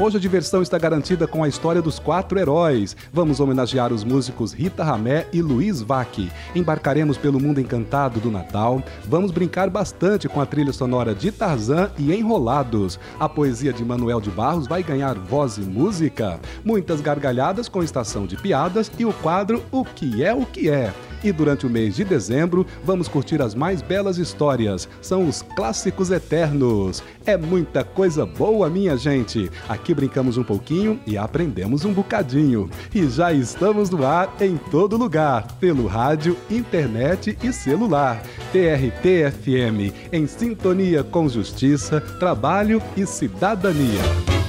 Hoje 0.00 0.16
a 0.16 0.20
diversão 0.20 0.62
está 0.62 0.78
garantida 0.78 1.26
com 1.26 1.44
a 1.44 1.48
história 1.48 1.82
dos 1.82 1.98
quatro 1.98 2.38
heróis. 2.38 2.96
Vamos 3.12 3.38
homenagear 3.38 3.92
os 3.92 4.02
músicos 4.02 4.54
Rita 4.54 4.82
Ramé 4.82 5.26
e 5.30 5.42
Luiz 5.42 5.82
Vac. 5.82 6.26
Embarcaremos 6.54 7.18
pelo 7.18 7.38
mundo 7.38 7.60
encantado 7.60 8.18
do 8.18 8.30
Natal. 8.30 8.82
Vamos 9.04 9.30
brincar 9.30 9.68
bastante 9.68 10.26
com 10.26 10.40
a 10.40 10.46
trilha 10.46 10.72
sonora 10.72 11.14
de 11.14 11.30
Tarzan 11.30 11.90
e 11.98 12.14
Enrolados. 12.14 12.98
A 13.18 13.28
poesia 13.28 13.74
de 13.74 13.84
Manuel 13.84 14.22
de 14.22 14.30
Barros 14.30 14.66
vai 14.66 14.82
ganhar 14.82 15.18
voz 15.18 15.58
e 15.58 15.60
música. 15.60 16.40
Muitas 16.64 17.02
gargalhadas 17.02 17.68
com 17.68 17.82
estação 17.82 18.26
de 18.26 18.38
piadas 18.38 18.90
e 18.98 19.04
o 19.04 19.12
quadro 19.12 19.62
O 19.70 19.84
que 19.84 20.24
é 20.24 20.32
o 20.32 20.46
que 20.46 20.70
é. 20.70 20.94
E 21.22 21.32
durante 21.32 21.66
o 21.66 21.70
mês 21.70 21.96
de 21.96 22.04
dezembro, 22.04 22.66
vamos 22.84 23.08
curtir 23.08 23.40
as 23.42 23.54
mais 23.54 23.82
belas 23.82 24.18
histórias. 24.18 24.88
São 25.00 25.28
os 25.28 25.42
clássicos 25.42 26.10
eternos. 26.10 27.02
É 27.26 27.36
muita 27.36 27.84
coisa 27.84 28.24
boa, 28.24 28.70
minha 28.70 28.96
gente. 28.96 29.50
Aqui 29.68 29.94
brincamos 29.94 30.38
um 30.38 30.44
pouquinho 30.44 30.98
e 31.06 31.18
aprendemos 31.18 31.84
um 31.84 31.92
bocadinho. 31.92 32.70
E 32.94 33.06
já 33.06 33.32
estamos 33.32 33.90
no 33.90 34.04
ar 34.06 34.34
em 34.40 34.56
todo 34.56 34.96
lugar, 34.96 35.46
pelo 35.58 35.86
rádio, 35.86 36.36
internet 36.50 37.36
e 37.42 37.52
celular. 37.52 38.22
TRT 38.52 39.30
FM, 39.30 39.94
em 40.12 40.26
sintonia 40.26 41.04
com 41.04 41.28
justiça, 41.28 42.00
trabalho 42.00 42.82
e 42.96 43.06
cidadania. 43.06 44.39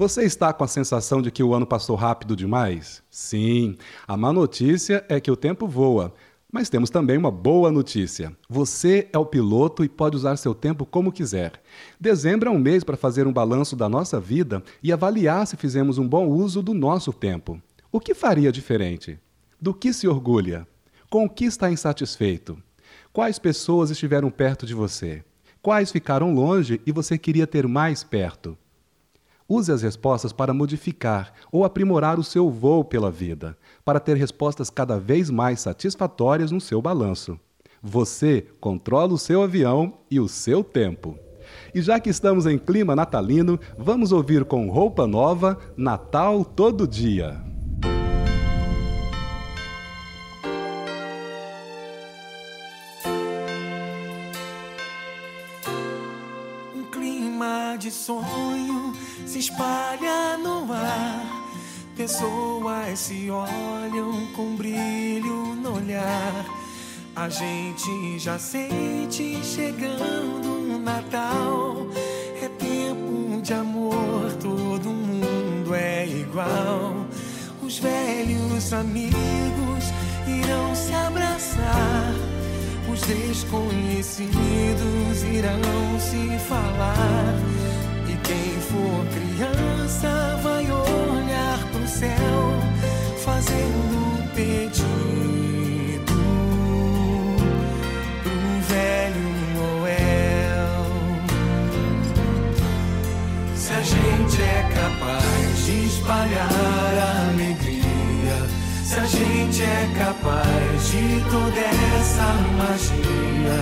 Você 0.00 0.22
está 0.22 0.50
com 0.50 0.64
a 0.64 0.66
sensação 0.66 1.20
de 1.20 1.30
que 1.30 1.42
o 1.42 1.52
ano 1.52 1.66
passou 1.66 1.94
rápido 1.94 2.34
demais? 2.34 3.02
Sim, 3.10 3.76
a 4.08 4.16
má 4.16 4.32
notícia 4.32 5.04
é 5.10 5.20
que 5.20 5.30
o 5.30 5.36
tempo 5.36 5.66
voa. 5.66 6.14
Mas 6.50 6.70
temos 6.70 6.88
também 6.88 7.18
uma 7.18 7.30
boa 7.30 7.70
notícia. 7.70 8.34
Você 8.48 9.10
é 9.12 9.18
o 9.18 9.26
piloto 9.26 9.84
e 9.84 9.90
pode 9.90 10.16
usar 10.16 10.38
seu 10.38 10.54
tempo 10.54 10.86
como 10.86 11.12
quiser. 11.12 11.52
Dezembro 12.00 12.48
é 12.48 12.50
um 12.50 12.58
mês 12.58 12.82
para 12.82 12.96
fazer 12.96 13.26
um 13.26 13.32
balanço 13.32 13.76
da 13.76 13.90
nossa 13.90 14.18
vida 14.18 14.62
e 14.82 14.90
avaliar 14.90 15.46
se 15.46 15.58
fizemos 15.58 15.98
um 15.98 16.08
bom 16.08 16.28
uso 16.28 16.62
do 16.62 16.72
nosso 16.72 17.12
tempo. 17.12 17.60
O 17.92 18.00
que 18.00 18.14
faria 18.14 18.50
diferente? 18.50 19.18
Do 19.60 19.74
que 19.74 19.92
se 19.92 20.08
orgulha? 20.08 20.66
Com 21.10 21.26
o 21.26 21.28
que 21.28 21.44
está 21.44 21.70
insatisfeito? 21.70 22.56
Quais 23.12 23.38
pessoas 23.38 23.90
estiveram 23.90 24.30
perto 24.30 24.64
de 24.64 24.72
você? 24.72 25.22
Quais 25.60 25.92
ficaram 25.92 26.32
longe 26.32 26.80
e 26.86 26.90
você 26.90 27.18
queria 27.18 27.46
ter 27.46 27.68
mais 27.68 28.02
perto? 28.02 28.56
Use 29.52 29.72
as 29.72 29.82
respostas 29.82 30.32
para 30.32 30.54
modificar 30.54 31.32
ou 31.50 31.64
aprimorar 31.64 32.20
o 32.20 32.22
seu 32.22 32.48
voo 32.48 32.84
pela 32.84 33.10
vida, 33.10 33.58
para 33.84 33.98
ter 33.98 34.16
respostas 34.16 34.70
cada 34.70 34.96
vez 34.96 35.28
mais 35.28 35.58
satisfatórias 35.60 36.52
no 36.52 36.60
seu 36.60 36.80
balanço. 36.80 37.36
Você 37.82 38.46
controla 38.60 39.14
o 39.14 39.18
seu 39.18 39.42
avião 39.42 39.94
e 40.08 40.20
o 40.20 40.28
seu 40.28 40.62
tempo. 40.62 41.18
E 41.74 41.82
já 41.82 41.98
que 41.98 42.10
estamos 42.10 42.46
em 42.46 42.56
clima 42.56 42.94
natalino, 42.94 43.58
vamos 43.76 44.12
ouvir 44.12 44.44
com 44.44 44.70
roupa 44.70 45.04
nova 45.04 45.58
Natal 45.76 46.44
todo 46.44 46.86
dia. 46.86 47.42
Um 56.72 56.84
clima 56.92 57.76
de 57.76 57.90
sonho 57.90 58.49
Pessoas 62.10 62.98
se 62.98 63.30
olham 63.30 64.26
com 64.34 64.56
brilho 64.56 65.54
no 65.54 65.76
olhar. 65.76 66.44
A 67.14 67.28
gente 67.28 68.18
já 68.18 68.36
sente 68.36 69.38
chegando 69.44 70.74
o 70.74 70.78
Natal. 70.80 71.86
É 72.42 72.48
tempo 72.48 73.40
de 73.40 73.54
amor, 73.54 74.32
todo 74.40 74.90
mundo 74.90 75.72
é 75.72 76.08
igual. 76.08 77.06
Os 77.62 77.78
velhos 77.78 78.72
amigos 78.72 79.84
irão 80.26 80.74
se 80.74 80.92
abraçar. 80.92 82.12
Os 82.92 83.02
desconhecidos 83.02 85.22
irão 85.32 86.00
se 86.00 86.36
falar. 86.48 87.36
E 88.08 88.16
quem 88.26 88.60
for 88.62 89.06
criança 89.14 90.40
vai 90.42 90.59
céu, 91.90 92.54
fazendo 93.24 93.96
um 93.96 94.28
pedido 94.34 94.86
pro 98.22 98.60
velho 98.68 99.30
Noel. 99.54 100.82
Se 103.56 103.72
a 103.72 103.82
gente 103.82 104.42
é 104.42 104.62
capaz 104.74 105.66
de 105.66 105.86
espalhar 105.86 106.94
a 106.96 107.28
alegria, 107.32 108.38
se 108.84 108.94
a 108.94 109.06
gente 109.06 109.62
é 109.62 109.88
capaz 109.98 110.90
de 110.90 111.04
toda 111.30 111.60
essa 111.98 112.28
magia, 112.56 113.58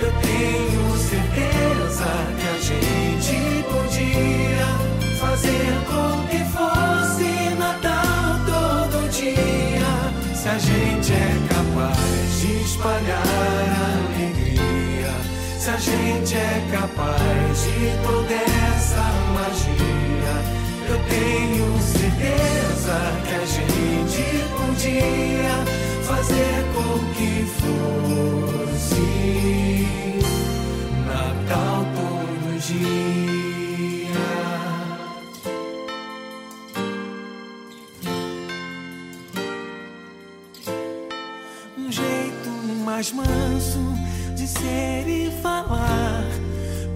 eu 0.00 0.12
tenho 0.20 0.84
certeza 0.98 2.08
que 2.38 2.46
a 2.48 2.58
gente 2.68 3.36
podia 3.64 4.68
fazer 5.20 5.68
com 5.86 6.26
que 6.28 6.40
fosse 6.52 7.27
se 15.68 15.74
a 15.74 15.76
gente 15.76 16.34
é 16.34 16.66
capaz 16.72 17.62
de 17.62 17.92
toda 18.02 18.34
essa 18.34 19.04
magia, 19.34 20.34
eu 20.88 20.98
tenho 21.10 21.68
certeza 21.82 22.96
que 23.26 23.34
a 23.34 23.44
gente 23.44 24.24
podia 24.56 25.56
fazer 26.04 26.64
com 26.74 26.92
que 27.12 27.32
fosse 27.58 29.08
Natal 31.06 31.80
todo 31.94 32.48
dia. 32.60 33.08
Mais 42.86 43.08
manso 43.12 43.47
ser 44.58 45.08
e 45.08 45.30
falar. 45.42 46.24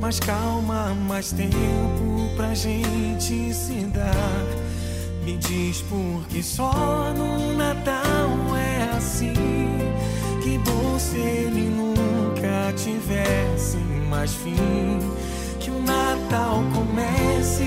Mais 0.00 0.18
calma, 0.18 0.94
mais 1.06 1.32
tempo 1.32 2.30
pra 2.36 2.54
gente 2.54 3.54
se 3.54 3.84
dar. 3.86 4.46
Me 5.24 5.36
diz 5.36 5.80
por 5.82 6.26
que 6.28 6.42
só 6.42 7.12
no 7.16 7.54
Natal 7.56 8.56
é 8.56 8.96
assim. 8.96 9.32
Que 10.42 10.58
bom 10.58 10.98
se 10.98 11.16
ele 11.16 11.70
nunca 11.70 12.72
tivesse 12.76 13.76
mais 14.10 14.34
fim. 14.34 14.98
Que 15.60 15.70
o 15.70 15.80
Natal 15.80 16.62
comece 16.74 17.64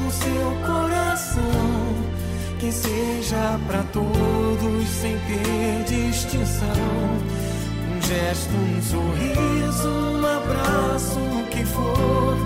no 0.00 0.10
seu 0.10 0.66
coração. 0.66 1.42
Que 2.58 2.72
seja 2.72 3.60
pra 3.66 3.82
todos 3.92 4.88
sem 4.88 5.18
ter 5.18 5.84
distinção. 5.84 7.45
Gesto, 8.06 8.54
um 8.54 8.80
sorriso, 8.80 9.88
um 9.88 10.24
abraço, 10.24 11.18
o 11.18 11.44
que 11.50 11.64
for, 11.64 12.38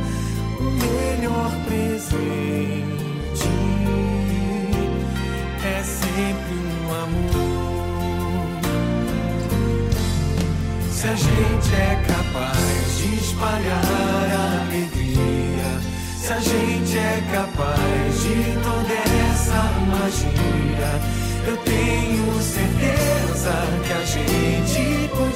o 0.59 0.63
melhor 0.63 1.51
presente 1.67 2.01
é 5.63 5.83
sempre 5.83 6.55
um 6.57 6.95
amor. 6.95 8.61
Se 10.91 11.09
a 11.09 11.15
gente 11.15 11.75
é 11.75 12.05
capaz 12.09 12.97
de 12.97 13.17
espalhar 13.17 14.65
alegria, 14.65 15.79
se 16.17 16.33
a 16.33 16.41
gente 16.41 16.97
é 16.97 17.23
capaz 17.35 18.23
de 18.23 18.57
toda 18.63 18.95
essa 19.31 19.63
magia, 19.91 20.91
eu 21.47 21.57
tenho 21.59 22.43
certeza 22.43 23.53
que 23.87 23.93
a 23.93 24.05
gente 24.07 25.00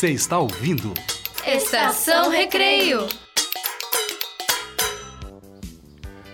Você 0.00 0.12
está 0.12 0.38
ouvindo? 0.38 0.94
Estação 1.46 2.30
Recreio. 2.30 3.06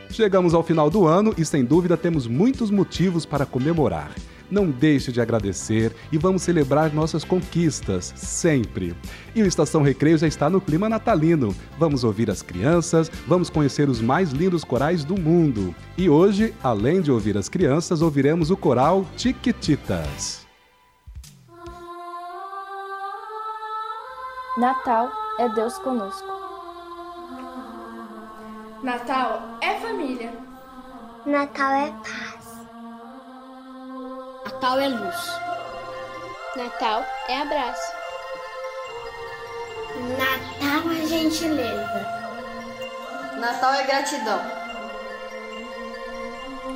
Chegamos 0.09 0.55
ao 0.55 0.63
final 0.63 0.89
do 0.89 1.05
ano 1.05 1.35
e 1.37 1.45
sem 1.45 1.65
dúvida 1.65 1.97
temos 1.97 2.29
muitos 2.29 2.71
motivos 2.71 3.27
para 3.27 3.45
comemorar. 3.45 4.13
Não 4.49 4.71
deixe 4.71 5.11
de 5.11 5.21
agradecer 5.21 5.93
e 6.13 6.17
vamos 6.17 6.43
celebrar 6.43 6.95
nossas 6.95 7.25
conquistas, 7.25 8.15
sempre. 8.15 8.95
E 9.35 9.43
o 9.43 9.47
Estação 9.47 9.83
Recreio 9.83 10.17
já 10.17 10.29
está 10.29 10.49
no 10.49 10.61
clima 10.61 10.89
natalino. 10.89 11.53
Vamos 11.77 12.05
ouvir 12.05 12.31
as 12.31 12.43
crianças, 12.43 13.11
vamos 13.27 13.51
conhecer 13.51 13.89
os 13.89 14.01
mais 14.01 14.31
lindos 14.31 14.63
corais 14.63 15.03
do 15.05 15.21
mundo. 15.21 15.75
E 15.99 16.09
hoje, 16.09 16.55
além 16.63 17.03
de 17.03 17.11
ouvir 17.11 17.37
as 17.37 17.49
crianças, 17.49 18.01
ouviremos 18.01 18.49
o 18.53 18.57
coral 18.57 19.05
Tiquititas. 19.17 20.46
Natal 24.57 25.13
é 25.39 25.51
Deus 25.51 25.77
conosco. 25.81 26.27
Natal 28.83 29.43
é 29.61 29.75
família. 29.81 30.33
Natal 31.27 31.73
é 31.73 31.93
paz. 32.03 32.67
Natal 34.47 34.79
é 34.81 34.89
luz. 34.89 35.41
Natal 36.57 37.05
é 37.29 37.43
abraço. 37.43 37.93
Natal 40.17 40.91
é 40.91 41.07
gentileza. 41.07 42.07
Natal 43.39 43.75
é 43.75 43.83
gratidão. 43.83 44.41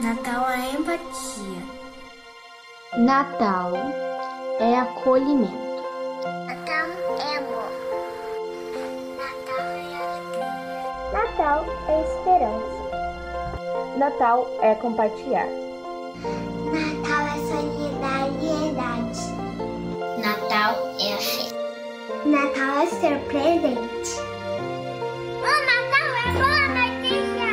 Natal 0.02 0.50
é 0.50 0.70
empatia. 0.72 1.62
Natal 2.98 3.72
é 4.58 4.80
acolhimento. 4.80 5.69
Natal 14.00 14.48
é 14.62 14.74
compartilhar. 14.76 15.46
Natal 16.72 17.20
é 17.26 17.36
solidariedade. 17.52 19.20
Natal 20.16 20.72
é 20.98 21.12
a 21.12 21.18
fé. 21.18 21.44
Natal 22.24 22.78
é 22.78 22.86
ser 22.86 23.18
presente. 23.28 24.12
O 25.36 25.52
Natal 25.68 26.08
é 26.16 26.32
boa 26.32 26.64
notícia! 26.80 27.52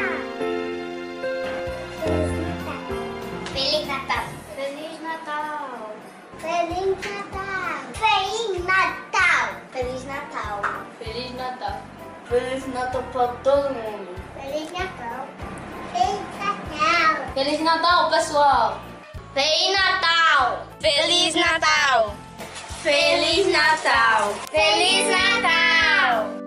Feliz 3.52 3.86
Natal! 3.88 4.24
Feliz 4.56 4.98
Natal! 5.04 5.92
Feliz 6.38 6.96
Natal! 7.04 7.92
Feliz 7.92 8.64
Natal! 8.64 9.52
Feliz 9.74 10.06
Natal! 10.06 10.62
Feliz 10.98 11.36
Natal. 11.36 11.82
Feliz 12.30 12.64
Natal 12.74 13.04
para 13.12 13.28
todo 13.44 13.74
mundo. 13.74 14.16
Feliz 14.42 14.72
Natal! 14.72 15.28
Feliz 15.92 16.14
Natal! 16.14 16.27
Feliz 17.38 17.60
Natal, 17.60 18.10
pessoal. 18.10 18.82
Feliz 19.36 19.72
Natal! 19.72 20.66
Feliz 20.82 21.36
Natal! 21.36 22.16
Feliz 22.82 23.46
Natal! 23.46 24.34
Feliz 24.50 25.06
Natal! 25.08 25.28
Depende 26.26 26.47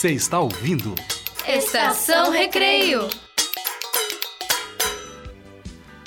Você 0.00 0.12
está 0.12 0.40
ouvindo? 0.40 0.94
Estação 1.46 2.30
Recreio. 2.30 3.06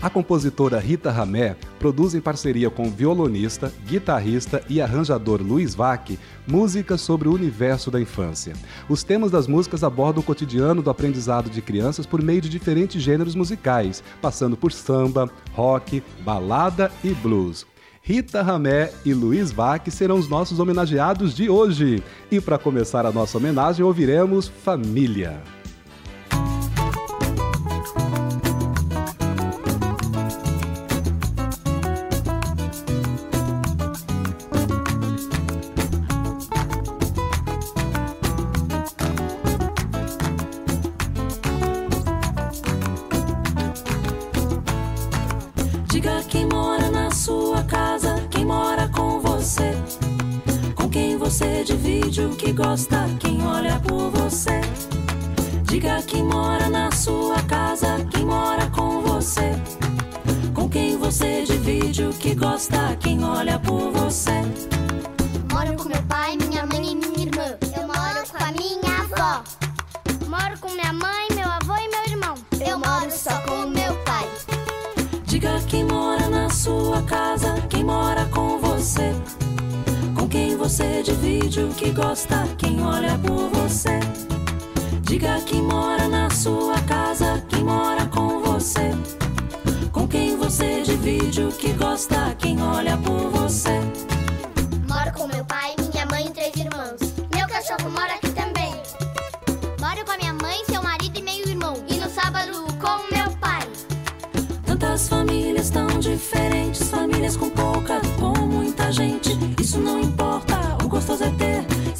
A 0.01 0.09
compositora 0.09 0.79
Rita 0.79 1.11
Ramé 1.11 1.55
produz 1.77 2.15
em 2.15 2.19
parceria 2.19 2.71
com 2.71 2.87
o 2.87 2.89
violonista, 2.89 3.71
guitarrista 3.85 4.63
e 4.67 4.81
arranjador 4.81 5.43
Luiz 5.43 5.75
Vac 5.75 6.17
músicas 6.47 7.01
sobre 7.01 7.27
o 7.27 7.33
universo 7.35 7.91
da 7.91 8.01
infância. 8.01 8.53
Os 8.89 9.03
temas 9.03 9.29
das 9.29 9.45
músicas 9.45 9.83
abordam 9.83 10.23
o 10.23 10.25
cotidiano 10.25 10.81
do 10.81 10.89
aprendizado 10.89 11.47
de 11.47 11.61
crianças 11.61 12.07
por 12.07 12.19
meio 12.19 12.41
de 12.41 12.49
diferentes 12.49 12.99
gêneros 12.99 13.35
musicais, 13.35 14.03
passando 14.19 14.57
por 14.57 14.71
samba, 14.71 15.29
rock, 15.53 16.01
balada 16.25 16.91
e 17.03 17.09
blues. 17.09 17.63
Rita 18.05 18.41
Ramé 18.41 18.91
e 19.05 19.13
Luiz 19.13 19.49
Vac 19.49 19.89
serão 19.89 20.17
os 20.17 20.27
nossos 20.27 20.59
homenageados 20.59 21.33
de 21.33 21.49
hoje. 21.49 22.03
E 22.29 22.41
para 22.41 22.57
começar 22.57 23.05
a 23.05 23.13
nossa 23.13 23.37
homenagem, 23.37 23.85
ouviremos 23.85 24.49
Família. 24.49 25.41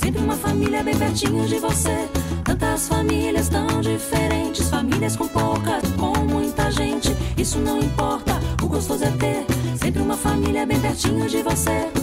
Sempre 0.04 0.22
uma 0.22 0.36
família 0.36 0.84
bem 0.84 0.98
pertinho 0.98 1.48
de 1.48 1.60
você. 1.60 2.10
Tantas 2.44 2.90
famílias 2.90 3.48
tão 3.48 3.80
diferentes, 3.80 4.70
famílias 4.70 5.16
com 5.16 5.28
pouca, 5.30 5.80
com 5.98 6.14
muita 6.26 6.70
gente. 6.72 7.16
Isso 7.38 7.58
não 7.60 7.80
importa, 7.80 8.34
o 8.62 8.68
gostoso 8.68 9.06
é 9.06 9.12
ter 9.12 9.46
sempre 9.78 10.02
uma 10.02 10.18
família 10.18 10.66
bem 10.66 10.80
pertinho 10.80 11.28
de 11.30 11.42
você. 11.42 12.03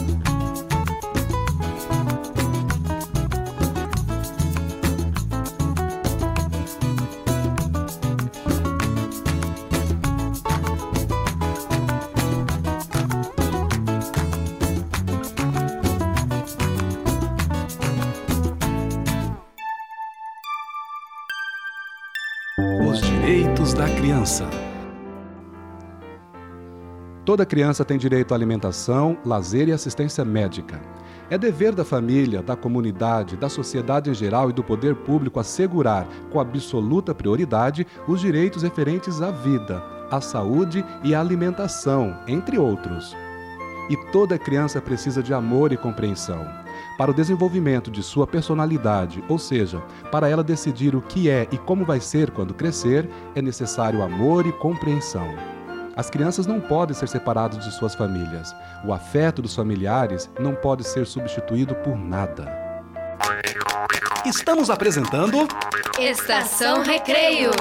Toda 27.31 27.45
criança 27.45 27.85
tem 27.85 27.97
direito 27.97 28.33
à 28.33 28.35
alimentação, 28.35 29.17
lazer 29.23 29.69
e 29.69 29.71
assistência 29.71 30.25
médica. 30.25 30.81
É 31.29 31.37
dever 31.37 31.73
da 31.73 31.85
família, 31.85 32.43
da 32.43 32.57
comunidade, 32.57 33.37
da 33.37 33.47
sociedade 33.47 34.09
em 34.09 34.13
geral 34.13 34.49
e 34.49 34.53
do 34.53 34.61
poder 34.61 34.95
público 34.95 35.39
assegurar, 35.39 36.05
com 36.29 36.41
absoluta 36.41 37.15
prioridade, 37.15 37.87
os 38.05 38.19
direitos 38.19 38.63
referentes 38.63 39.21
à 39.21 39.31
vida, 39.31 39.81
à 40.11 40.19
saúde 40.19 40.83
e 41.05 41.15
à 41.15 41.21
alimentação, 41.21 42.13
entre 42.27 42.59
outros. 42.59 43.15
E 43.89 43.95
toda 44.11 44.37
criança 44.37 44.81
precisa 44.81 45.23
de 45.23 45.33
amor 45.33 45.71
e 45.71 45.77
compreensão. 45.77 46.45
Para 46.97 47.11
o 47.11 47.13
desenvolvimento 47.13 47.89
de 47.89 48.03
sua 48.03 48.27
personalidade, 48.27 49.23
ou 49.29 49.39
seja, 49.39 49.81
para 50.11 50.27
ela 50.27 50.43
decidir 50.43 50.97
o 50.97 51.01
que 51.01 51.29
é 51.29 51.47
e 51.49 51.57
como 51.57 51.85
vai 51.85 52.01
ser 52.01 52.29
quando 52.31 52.53
crescer, 52.53 53.09
é 53.33 53.41
necessário 53.41 54.03
amor 54.03 54.45
e 54.45 54.51
compreensão. 54.51 55.60
As 55.95 56.09
crianças 56.09 56.45
não 56.45 56.59
podem 56.59 56.95
ser 56.95 57.07
separadas 57.07 57.63
de 57.63 57.71
suas 57.73 57.93
famílias. 57.93 58.55
O 58.85 58.93
afeto 58.93 59.41
dos 59.41 59.55
familiares 59.55 60.29
não 60.39 60.55
pode 60.55 60.83
ser 60.83 61.05
substituído 61.05 61.75
por 61.75 61.97
nada. 61.97 62.45
Estamos 64.25 64.69
apresentando. 64.69 65.47
Estação 65.99 66.81
Recreio. 66.81 67.51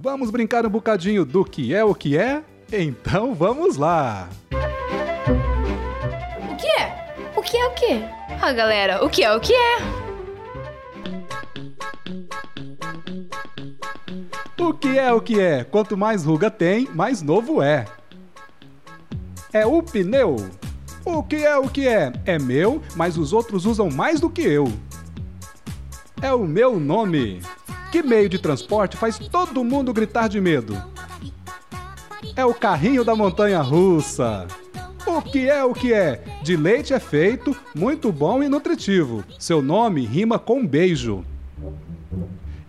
Vamos 0.00 0.30
brincar 0.30 0.64
um 0.64 0.70
bocadinho 0.70 1.24
do 1.24 1.44
que 1.44 1.74
é 1.74 1.84
o 1.84 1.94
que 1.94 2.16
é? 2.16 2.42
Então 2.72 3.34
vamos 3.34 3.76
lá! 3.76 4.28
O 6.50 6.56
que 6.56 6.68
é? 6.68 7.32
O 7.36 7.42
que 7.42 7.56
é 7.56 7.66
o 7.66 7.70
quê? 7.74 8.04
Ah, 8.40 8.52
galera, 8.52 9.04
o 9.04 9.10
que 9.10 9.24
é 9.24 9.34
o 9.34 9.40
que 9.40 9.52
é? 9.52 9.97
O 14.60 14.74
que 14.74 14.98
é 14.98 15.12
o 15.12 15.20
que 15.20 15.38
é? 15.38 15.62
Quanto 15.62 15.96
mais 15.96 16.24
ruga 16.24 16.50
tem, 16.50 16.88
mais 16.92 17.22
novo 17.22 17.62
é. 17.62 17.86
É 19.52 19.64
o 19.64 19.82
pneu. 19.82 20.36
O 21.04 21.22
que 21.22 21.36
é 21.36 21.56
o 21.56 21.68
que 21.68 21.86
é? 21.86 22.12
É 22.26 22.38
meu, 22.38 22.82
mas 22.96 23.16
os 23.16 23.32
outros 23.32 23.64
usam 23.64 23.88
mais 23.88 24.20
do 24.20 24.28
que 24.28 24.42
eu. 24.42 24.70
É 26.20 26.32
o 26.34 26.44
meu 26.44 26.78
nome. 26.80 27.40
Que 27.92 28.02
meio 28.02 28.28
de 28.28 28.38
transporte 28.38 28.96
faz 28.96 29.16
todo 29.18 29.64
mundo 29.64 29.92
gritar 29.92 30.28
de 30.28 30.40
medo? 30.40 30.76
É 32.34 32.44
o 32.44 32.52
carrinho 32.52 33.04
da 33.04 33.14
montanha 33.14 33.62
russa. 33.62 34.46
O 35.06 35.22
que 35.22 35.48
é 35.48 35.64
o 35.64 35.72
que 35.72 35.92
é? 35.92 36.22
De 36.42 36.56
leite 36.56 36.92
é 36.92 37.00
feito, 37.00 37.56
muito 37.74 38.12
bom 38.12 38.42
e 38.42 38.48
nutritivo. 38.48 39.24
Seu 39.38 39.62
nome 39.62 40.04
rima 40.04 40.38
com 40.38 40.66
beijo. 40.66 41.24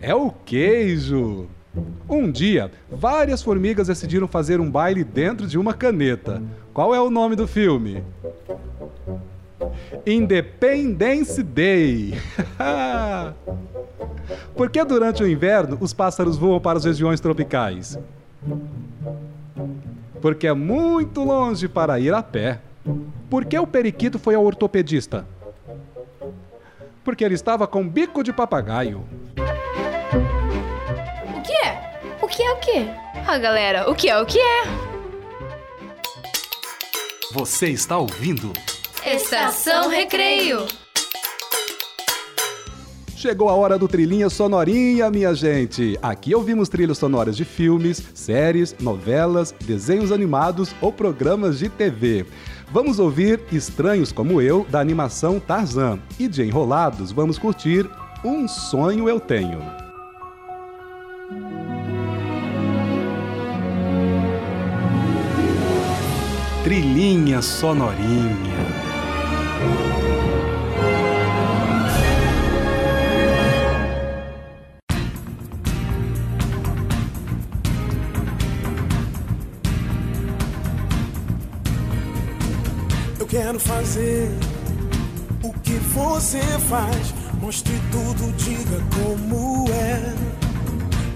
É 0.00 0.14
o 0.14 0.30
queijo. 0.30 1.48
Um 2.08 2.30
dia, 2.30 2.70
várias 2.90 3.42
formigas 3.42 3.86
decidiram 3.86 4.26
fazer 4.26 4.60
um 4.60 4.70
baile 4.70 5.04
dentro 5.04 5.46
de 5.46 5.56
uma 5.58 5.72
caneta. 5.72 6.42
Qual 6.74 6.94
é 6.94 7.00
o 7.00 7.10
nome 7.10 7.36
do 7.36 7.46
filme? 7.46 8.02
Independence 10.04 11.42
Day. 11.42 12.14
Por 14.56 14.70
que 14.70 14.84
durante 14.84 15.22
o 15.22 15.28
inverno 15.28 15.78
os 15.80 15.92
pássaros 15.92 16.36
voam 16.36 16.60
para 16.60 16.78
as 16.78 16.84
regiões 16.84 17.20
tropicais? 17.20 17.98
Porque 20.20 20.46
é 20.46 20.54
muito 20.54 21.22
longe 21.22 21.68
para 21.68 21.98
ir 22.00 22.12
a 22.12 22.22
pé. 22.22 22.60
Por 23.28 23.44
que 23.44 23.58
o 23.58 23.66
periquito 23.66 24.18
foi 24.18 24.34
ao 24.34 24.44
ortopedista? 24.44 25.24
Porque 27.04 27.24
ele 27.24 27.34
estava 27.34 27.66
com 27.66 27.88
bico 27.88 28.22
de 28.22 28.32
papagaio. 28.32 29.04
O 32.30 32.32
que 32.32 32.44
é? 32.44 32.52
O 32.52 32.56
que? 32.60 32.90
Ah, 33.26 33.38
galera, 33.38 33.90
o 33.90 33.94
que 33.96 34.08
é 34.08 34.16
o 34.16 34.24
que 34.24 34.38
é? 34.38 34.62
Você 37.32 37.70
está 37.70 37.98
ouvindo? 37.98 38.52
Estação 39.04 39.88
Recreio. 39.88 40.64
Chegou 43.16 43.48
a 43.48 43.54
hora 43.54 43.76
do 43.76 43.88
Trilhinha 43.88 44.30
Sonorinha, 44.30 45.10
minha 45.10 45.34
gente! 45.34 45.98
Aqui 46.00 46.32
ouvimos 46.32 46.68
trilhas 46.68 46.98
sonoras 46.98 47.36
de 47.36 47.44
filmes, 47.44 48.00
séries, 48.14 48.76
novelas, 48.78 49.52
desenhos 49.64 50.12
animados 50.12 50.72
ou 50.80 50.92
programas 50.92 51.58
de 51.58 51.68
TV. 51.68 52.24
Vamos 52.70 53.00
ouvir 53.00 53.40
Estranhos 53.50 54.12
Como 54.12 54.40
Eu, 54.40 54.64
da 54.70 54.78
animação 54.78 55.40
Tarzan. 55.40 55.98
E 56.16 56.28
de 56.28 56.44
Enrolados, 56.44 57.10
vamos 57.10 57.40
curtir 57.40 57.90
Um 58.24 58.46
Sonho 58.46 59.08
Eu 59.08 59.18
Tenho. 59.18 59.79
Trilhinha 66.70 67.42
sonorinha. 67.42 68.36
Eu 83.18 83.26
quero 83.26 83.58
fazer 83.58 84.30
o 85.42 85.52
que 85.52 85.72
você 85.72 86.38
faz. 86.68 87.12
Mostre 87.40 87.74
tudo, 87.90 88.32
diga 88.36 88.80
como 88.94 89.68
é. 89.72 90.14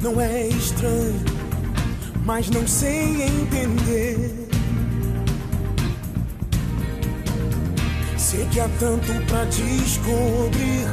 Não 0.02 0.20
é 0.20 0.48
estranho, 0.48 1.24
mas 2.24 2.50
não 2.50 2.66
sei 2.66 3.22
entender. 3.22 4.43
Sei 8.34 8.46
que 8.46 8.58
há 8.58 8.68
tanto 8.80 9.12
pra 9.26 9.44
descobrir. 9.44 10.88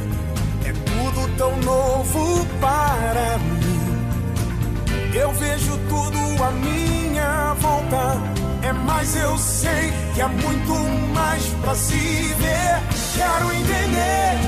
É 0.64 0.72
tudo 0.72 1.36
tão 1.36 1.56
novo 1.62 2.46
para 2.60 3.36
mim. 3.38 5.12
Eu 5.12 5.32
vejo 5.32 5.76
tudo 5.88 6.44
à 6.44 6.52
minha 6.52 7.54
volta. 7.54 8.22
É 8.62 8.72
mais 8.72 9.16
eu 9.16 9.36
sei 9.38 9.92
que 10.14 10.20
há 10.20 10.28
muito 10.28 10.72
mais 11.12 11.44
pra 11.62 11.74
se 11.74 11.96
ver. 12.38 12.80
Quero 13.16 13.52
entender, 13.52 14.38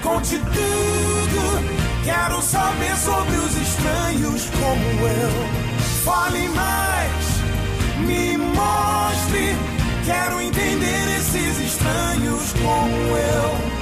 conte 0.00 0.38
tudo. 0.38 2.04
Quero 2.04 2.40
saber 2.42 2.96
sobre 2.96 3.36
os 3.38 3.56
estranhos 3.56 4.48
como 4.50 5.08
eu. 5.08 6.04
Fale 6.04 6.48
mais, 6.50 8.06
me 8.06 8.36
mostre. 8.36 9.79
Quero 10.04 10.40
entender 10.40 11.18
esses 11.18 11.60
estranhos 11.60 12.52
como 12.54 13.16
eu. 13.16 13.80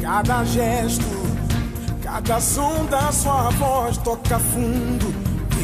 Cada 0.00 0.44
gesto, 0.44 1.04
cada 2.02 2.40
som 2.40 2.86
da 2.86 3.12
sua 3.12 3.50
voz 3.50 3.98
toca 3.98 4.38
fundo 4.38 5.14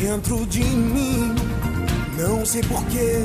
dentro 0.01 0.45
de 0.47 0.63
mim. 0.63 1.35
Não 2.19 2.45
sei 2.45 2.63
porquê, 2.63 3.25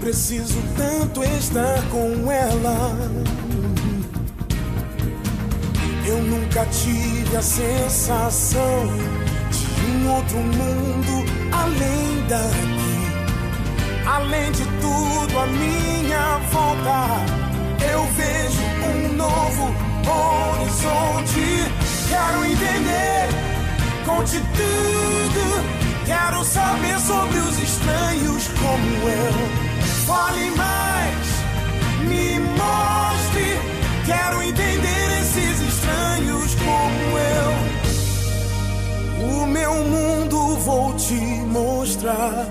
preciso 0.00 0.58
tanto 0.76 1.22
estar 1.22 1.82
com 1.90 2.30
ela. 2.32 3.41
Eu 6.12 6.22
nunca 6.24 6.66
tive 6.66 7.34
a 7.34 7.40
sensação 7.40 8.86
de 9.50 9.86
um 9.86 10.10
outro 10.12 10.36
mundo 10.36 11.24
além 11.50 12.26
daqui. 12.28 12.92
Além 14.06 14.52
de 14.52 14.62
tudo, 14.82 15.38
a 15.38 15.46
minha 15.46 16.38
volta, 16.52 17.16
eu 17.90 18.04
vejo 18.12 18.62
um 18.90 19.16
novo 19.16 19.74
horizonte. 20.06 21.72
Quero 22.10 22.44
entender, 22.44 23.28
conte 24.04 24.38
tudo. 24.38 26.04
Quero 26.04 26.44
saber 26.44 27.00
sobre 27.00 27.38
os 27.38 27.58
estranhos 27.58 28.48
como 28.60 29.08
eu. 29.08 29.32
Fale 30.04 30.50
mais, 30.56 31.26
me 32.06 32.38
mostre. 32.38 33.71
Quero 34.04 34.42
entender 34.42 35.20
esses 35.20 35.60
estranhos 35.60 36.56
como 36.56 37.18
eu. 37.18 37.52
O 39.42 39.46
meu 39.46 39.74
mundo 39.84 40.56
vou 40.56 40.92
te 40.94 41.14
mostrar. 41.14 42.46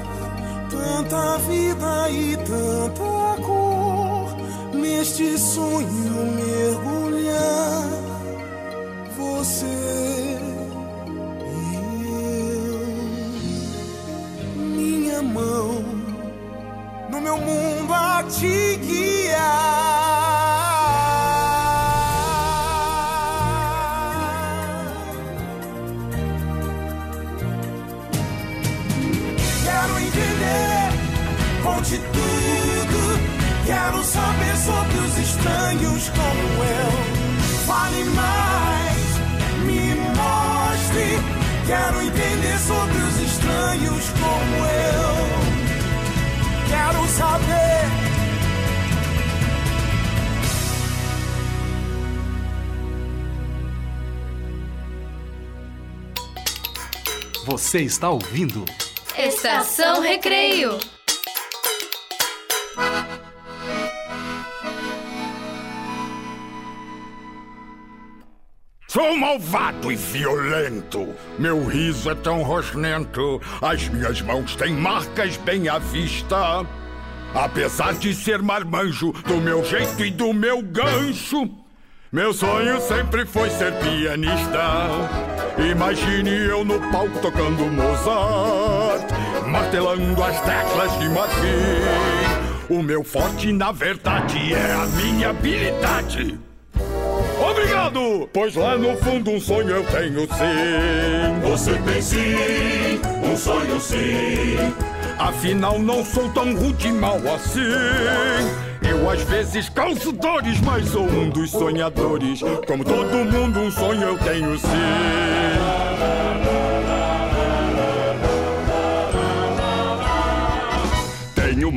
Tanta 0.69 1.37
vida 1.39 2.09
e 2.09 2.37
tanta 2.37 3.41
cor 3.41 4.37
neste 4.73 5.37
sonho 5.37 6.31
mergulhar. 6.37 7.83
Você 9.17 9.65
e 11.45 11.59
eu, 12.55 12.85
minha 14.57 15.21
mão 15.21 15.83
no 17.09 17.19
meu 17.19 17.37
mundo 17.37 17.93
a 17.93 18.23
te 18.23 18.77
guiar. 18.77 19.20
Sobre 42.71 42.97
os 43.03 43.19
estranhos 43.19 44.09
como 44.11 44.55
eu. 44.65 45.15
Quero 46.69 47.07
saber. 47.09 47.81
Você 57.45 57.81
está 57.81 58.09
ouvindo? 58.09 58.63
Estação 59.17 60.01
Recreio. 60.01 60.79
Sou 69.01 69.17
malvado 69.17 69.91
e 69.91 69.95
violento. 69.95 71.09
Meu 71.39 71.65
riso 71.65 72.07
é 72.11 72.13
tão 72.13 72.43
rosnento. 72.43 73.41
As 73.59 73.89
minhas 73.89 74.21
mãos 74.21 74.55
têm 74.55 74.75
marcas 74.75 75.37
bem 75.37 75.67
à 75.67 75.79
vista. 75.79 76.63
Apesar 77.33 77.95
de 77.95 78.13
ser 78.13 78.43
marmanjo 78.43 79.11
do 79.25 79.37
meu 79.37 79.65
jeito 79.65 80.05
e 80.05 80.11
do 80.11 80.31
meu 80.31 80.61
gancho, 80.61 81.49
meu 82.11 82.31
sonho 82.31 82.79
sempre 82.79 83.25
foi 83.25 83.49
ser 83.49 83.73
pianista. 83.79 84.85
Imagine 85.57 86.29
eu 86.29 86.63
no 86.63 86.79
palco 86.91 87.17
tocando 87.23 87.65
Mozart, 87.71 89.09
martelando 89.47 90.23
as 90.23 90.39
teclas 90.41 90.99
de 90.99 91.09
marfim. 91.09 92.69
O 92.69 92.83
meu 92.83 93.03
forte, 93.03 93.51
na 93.51 93.71
verdade, 93.71 94.53
é 94.53 94.73
a 94.73 94.85
minha 94.85 95.31
habilidade. 95.31 96.50
Obrigado! 97.61 98.29
Pois 98.33 98.55
lá 98.55 98.75
no 98.75 98.97
fundo 98.97 99.29
um 99.29 99.39
sonho 99.39 99.69
eu 99.69 99.85
tenho 99.85 100.21
sim. 100.21 101.39
Você 101.43 101.73
tem 101.73 102.01
sim, 102.01 102.99
um 103.23 103.37
sonho 103.37 103.79
sim. 103.79 104.57
Afinal, 105.19 105.77
não 105.77 106.03
sou 106.03 106.27
tão 106.29 106.55
rude 106.55 106.87
e 106.87 106.91
mal 106.91 107.19
assim. 107.35 107.61
Eu 108.81 109.07
às 109.07 109.21
vezes 109.21 109.69
causo 109.69 110.11
dores, 110.11 110.59
mas 110.61 110.89
sou 110.89 111.03
um 111.03 111.29
dos 111.29 111.51
sonhadores. 111.51 112.41
Como 112.65 112.83
todo 112.83 113.25
mundo, 113.31 113.59
um 113.59 113.71
sonho 113.71 114.01
eu 114.01 114.17
tenho 114.17 114.57
sim. 114.57 115.70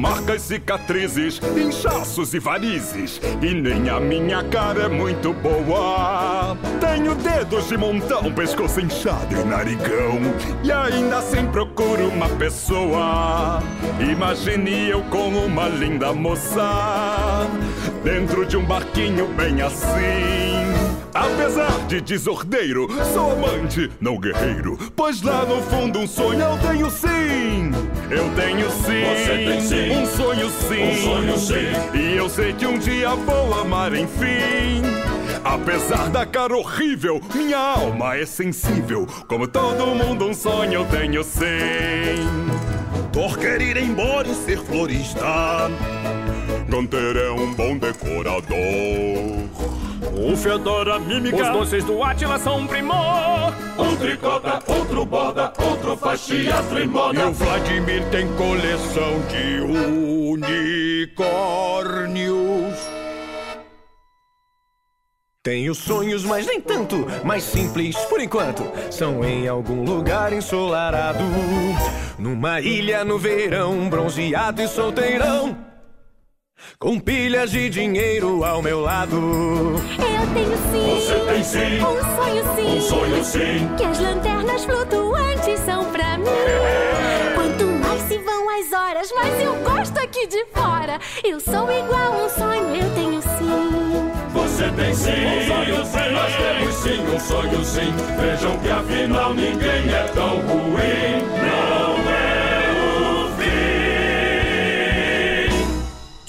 Marcas, 0.04 0.42
cicatrizes, 0.42 1.40
inchaços 1.56 2.34
e 2.34 2.38
varizes. 2.38 3.18
E 3.40 3.54
nem 3.54 3.88
a 3.88 3.98
minha 3.98 4.44
cara 4.44 4.82
é 4.82 4.88
muito 4.88 5.32
boa. 5.32 6.54
Tenho 6.78 7.14
dedos 7.14 7.68
de 7.68 7.78
montão, 7.78 8.30
pescoço 8.30 8.80
inchado 8.80 9.34
e 9.34 9.44
narigão. 9.44 10.20
E 10.62 10.70
ainda 10.70 11.18
assim 11.18 11.46
procuro 11.46 12.08
uma 12.08 12.28
pessoa. 12.28 13.62
Imagine 13.98 14.90
eu 14.90 15.02
como 15.04 15.46
uma 15.46 15.68
linda 15.68 16.12
moça. 16.12 17.48
Dentro 18.02 18.44
de 18.44 18.58
um 18.58 18.64
barquinho 18.66 19.26
bem 19.28 19.62
assim. 19.62 20.54
Apesar 21.14 21.86
de 21.86 22.02
desordeiro, 22.02 22.88
sou 23.14 23.32
amante, 23.32 23.90
não 24.00 24.18
guerreiro. 24.18 24.76
Pois 24.94 25.22
lá 25.22 25.46
no 25.46 25.62
fundo 25.62 26.00
um 26.00 26.06
sonho 26.06 26.40
eu 26.40 26.58
tenho 26.58 26.90
sim. 26.90 27.70
Eu 28.10 28.30
tenho 28.34 28.70
sim. 28.70 29.04
Você 29.04 29.44
tem 29.44 29.60
sim. 29.60 29.90
Um 29.96 30.06
sonho 30.06 30.50
sim. 30.50 30.82
Um 30.82 31.02
sonho 31.02 31.38
sim. 31.38 31.98
E 31.98 32.16
eu 32.16 32.28
sei 32.28 32.52
que 32.52 32.66
um 32.66 32.78
dia 32.78 33.10
vou 33.14 33.54
amar 33.54 33.94
enfim. 33.94 34.82
Apesar 35.42 36.08
da 36.10 36.24
cara 36.24 36.56
horrível, 36.56 37.20
minha 37.34 37.58
alma 37.58 38.16
é 38.16 38.26
sensível. 38.26 39.06
Como 39.28 39.46
todo 39.46 39.86
mundo, 39.86 40.26
um 40.26 40.34
sonho 40.34 40.74
eu 40.74 40.84
tenho 40.86 41.22
sim. 41.22 41.44
Dor 43.12 43.38
quer 43.38 43.60
ir 43.60 43.76
embora 43.76 44.26
e 44.26 44.34
ser 44.34 44.58
florista. 44.58 45.70
Gunter 46.68 47.16
é 47.16 47.30
um 47.30 47.54
bom 47.54 47.76
decorador. 47.76 48.54
O 50.12 50.36
fedor, 50.36 50.88
a 50.88 50.98
mímica. 50.98 51.42
Os 51.42 51.48
doces 51.50 51.84
do 51.84 52.02
Atila 52.02 52.38
são 52.38 52.58
um 52.58 52.66
primor. 52.66 53.52
Um 53.78 53.96
tricota, 53.96 54.60
outro 54.66 55.04
borda, 55.04 55.52
outro 55.58 55.96
faz 55.96 56.26
teatro 56.26 56.82
e 56.82 56.86
moda. 56.86 57.20
E 57.20 57.24
o 57.24 57.32
Vladimir 57.32 58.04
tem 58.10 58.26
coleção 58.34 59.20
de 59.28 59.60
unicórnios. 61.10 61.14
Tenho 65.42 65.74
sonhos, 65.74 66.24
mas 66.24 66.46
nem 66.46 66.58
tanto, 66.58 67.06
mais 67.22 67.42
simples 67.42 67.96
por 68.06 68.18
enquanto. 68.18 68.64
São 68.90 69.22
em 69.22 69.46
algum 69.46 69.84
lugar 69.84 70.32
ensolarado, 70.32 71.22
numa 72.18 72.62
ilha 72.62 73.04
no 73.04 73.18
verão, 73.18 73.90
bronzeado 73.90 74.62
e 74.62 74.68
solteirão. 74.68 75.73
Com 76.78 76.98
pilhas 76.98 77.50
de 77.50 77.68
dinheiro 77.70 78.44
ao 78.44 78.60
meu 78.60 78.80
lado. 78.80 79.16
Eu 79.16 80.34
tenho 80.34 80.56
sim. 80.70 81.00
Você 81.00 81.18
tem 81.32 81.44
sim. 81.44 81.78
Um 81.78 82.16
sonho 82.16 82.44
sim. 82.56 82.76
Um 82.76 82.80
sonho 82.80 83.24
sim. 83.24 83.76
Que 83.76 83.84
as 83.84 83.98
lanternas 84.00 84.64
flutuantes 84.64 85.60
são 85.60 85.84
pra 85.92 86.18
mim. 86.18 86.26
Quanto 87.34 87.64
mais 87.66 88.02
se 88.02 88.18
vão 88.18 88.50
as 88.50 88.72
horas, 88.72 89.12
mais 89.12 89.40
eu 89.40 89.54
gosto 89.62 89.98
aqui 89.98 90.26
de 90.26 90.44
fora. 90.52 90.98
Eu 91.22 91.40
sou 91.40 91.70
igual 91.70 92.24
um 92.24 92.28
sonho, 92.28 92.76
eu 92.76 92.94
tenho 92.94 93.22
sim. 93.22 94.10
Você 94.32 94.68
tem 94.70 94.94
sim. 94.94 95.10
Um 95.10 95.46
sonho 95.46 95.84
sim. 95.84 96.10
Nós 96.12 96.36
temos 96.36 96.74
sim 96.74 97.14
um 97.14 97.20
sonho 97.20 97.64
sim. 97.64 97.94
Vejam 98.20 98.58
que 98.58 98.70
afinal 98.70 99.34
ninguém 99.34 99.92
é 99.92 100.10
tão 100.14 100.40
ruim. 100.40 101.22
Não 101.40 101.83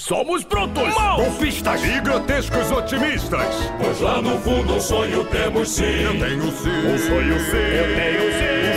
Somos 0.06 0.44
prontos, 0.44 0.94
golpistas 1.16 1.82
e 1.82 2.00
grotescos 2.00 2.70
otimistas. 2.70 3.72
Pois 3.82 4.00
lá 4.00 4.22
no 4.22 4.38
fundo 4.38 4.76
um 4.76 4.80
sonho 4.80 5.24
temos 5.24 5.68
sim. 5.68 5.82
Eu 5.82 6.12
tenho 6.12 6.42
sim. 6.52 6.68
Um 6.68 6.96
sonho 6.96 7.40
sim. 7.40 7.56
Eu 7.56 7.96
tenho 7.96 8.20
sim. 8.20 8.36
Um 8.36 8.38
sonho 8.38 8.72
sim. 8.72 8.75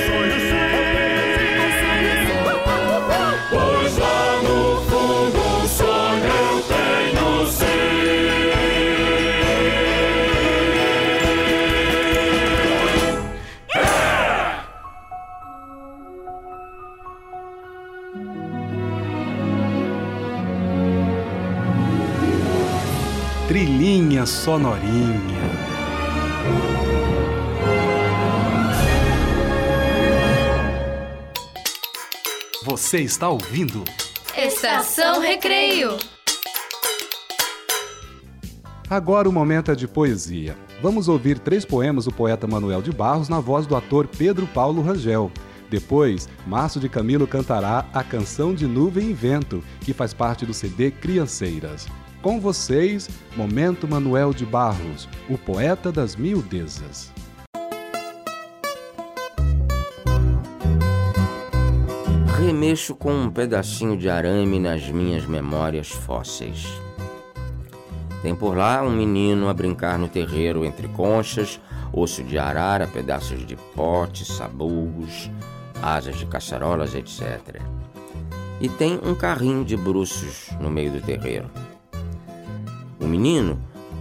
Sonorinha. 24.49 25.13
Você 32.65 33.01
está 33.01 33.29
ouvindo? 33.29 33.83
Estação 34.35 35.21
Recreio. 35.21 35.99
Agora 38.89 39.29
o 39.29 39.31
momento 39.31 39.69
é 39.69 39.75
de 39.75 39.87
poesia. 39.87 40.57
Vamos 40.81 41.07
ouvir 41.07 41.37
três 41.37 41.63
poemas 41.63 42.05
do 42.05 42.11
poeta 42.11 42.47
Manuel 42.47 42.81
de 42.81 42.91
Barros 42.91 43.29
na 43.29 43.39
voz 43.39 43.67
do 43.67 43.75
ator 43.75 44.07
Pedro 44.07 44.47
Paulo 44.47 44.81
Rangel. 44.81 45.31
Depois, 45.69 46.27
Márcio 46.47 46.81
de 46.81 46.89
Camilo 46.89 47.27
cantará 47.27 47.85
a 47.93 48.03
canção 48.03 48.55
de 48.55 48.65
Nuvem 48.65 49.11
e 49.11 49.13
Vento, 49.13 49.63
que 49.81 49.93
faz 49.93 50.11
parte 50.11 50.43
do 50.43 50.55
CD 50.55 50.89
Crianceiras. 50.89 51.85
Com 52.21 52.37
vocês, 52.37 53.09
Momento 53.33 53.87
Manuel 53.87 54.33
de 54.33 54.45
Barros, 54.45 55.07
o 55.29 55.37
poeta 55.37 55.89
das 55.89 56.17
miudezas. 56.17 57.13
Remexo 62.37 62.93
com 62.93 63.13
um 63.13 63.31
pedacinho 63.31 63.95
de 63.97 64.09
arame 64.09 64.59
nas 64.59 64.85
minhas 64.89 65.25
memórias 65.25 65.87
fósseis. 65.87 66.67
Tem 68.21 68.35
por 68.35 68.57
lá 68.57 68.83
um 68.83 68.91
menino 68.91 69.47
a 69.47 69.53
brincar 69.53 69.97
no 69.97 70.09
terreiro 70.09 70.65
entre 70.65 70.89
conchas, 70.89 71.57
osso 71.93 72.21
de 72.21 72.37
arara, 72.37 72.85
pedaços 72.85 73.47
de 73.47 73.55
pote, 73.55 74.25
sabugos, 74.25 75.31
asas 75.81 76.17
de 76.17 76.25
caçarolas, 76.25 76.93
etc. 76.95 77.61
E 78.59 78.67
tem 78.67 78.99
um 79.01 79.15
carrinho 79.15 79.63
de 79.63 79.77
bruços 79.77 80.49
no 80.59 80.69
meio 80.69 80.91
do 80.91 80.99
terreiro. 80.99 81.49
O 82.99 83.07
menino 83.07 83.59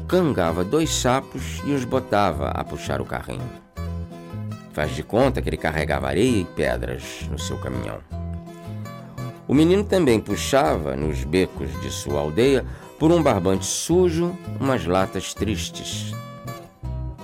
cangava 0.08 0.64
dois 0.64 0.90
sapos 0.90 1.62
e 1.64 1.72
os 1.72 1.84
botava 1.84 2.48
a 2.48 2.64
puxar 2.64 3.00
o 3.00 3.04
carrinho. 3.04 3.48
Faz 4.72 4.94
de 4.94 5.02
conta 5.02 5.40
que 5.40 5.48
ele 5.48 5.56
carregava 5.56 6.08
areia 6.08 6.40
e 6.40 6.44
pedras 6.44 7.28
no 7.30 7.38
seu 7.38 7.58
caminhão. 7.58 7.98
O 9.46 9.54
menino 9.54 9.84
também 9.84 10.20
puxava, 10.20 10.94
nos 10.94 11.24
becos 11.24 11.68
de 11.80 11.90
sua 11.90 12.20
aldeia, 12.20 12.64
por 12.98 13.12
um 13.12 13.22
barbante 13.22 13.64
sujo, 13.64 14.37
umas 14.61 14.84
latas 14.84 15.32
tristes. 15.32 16.12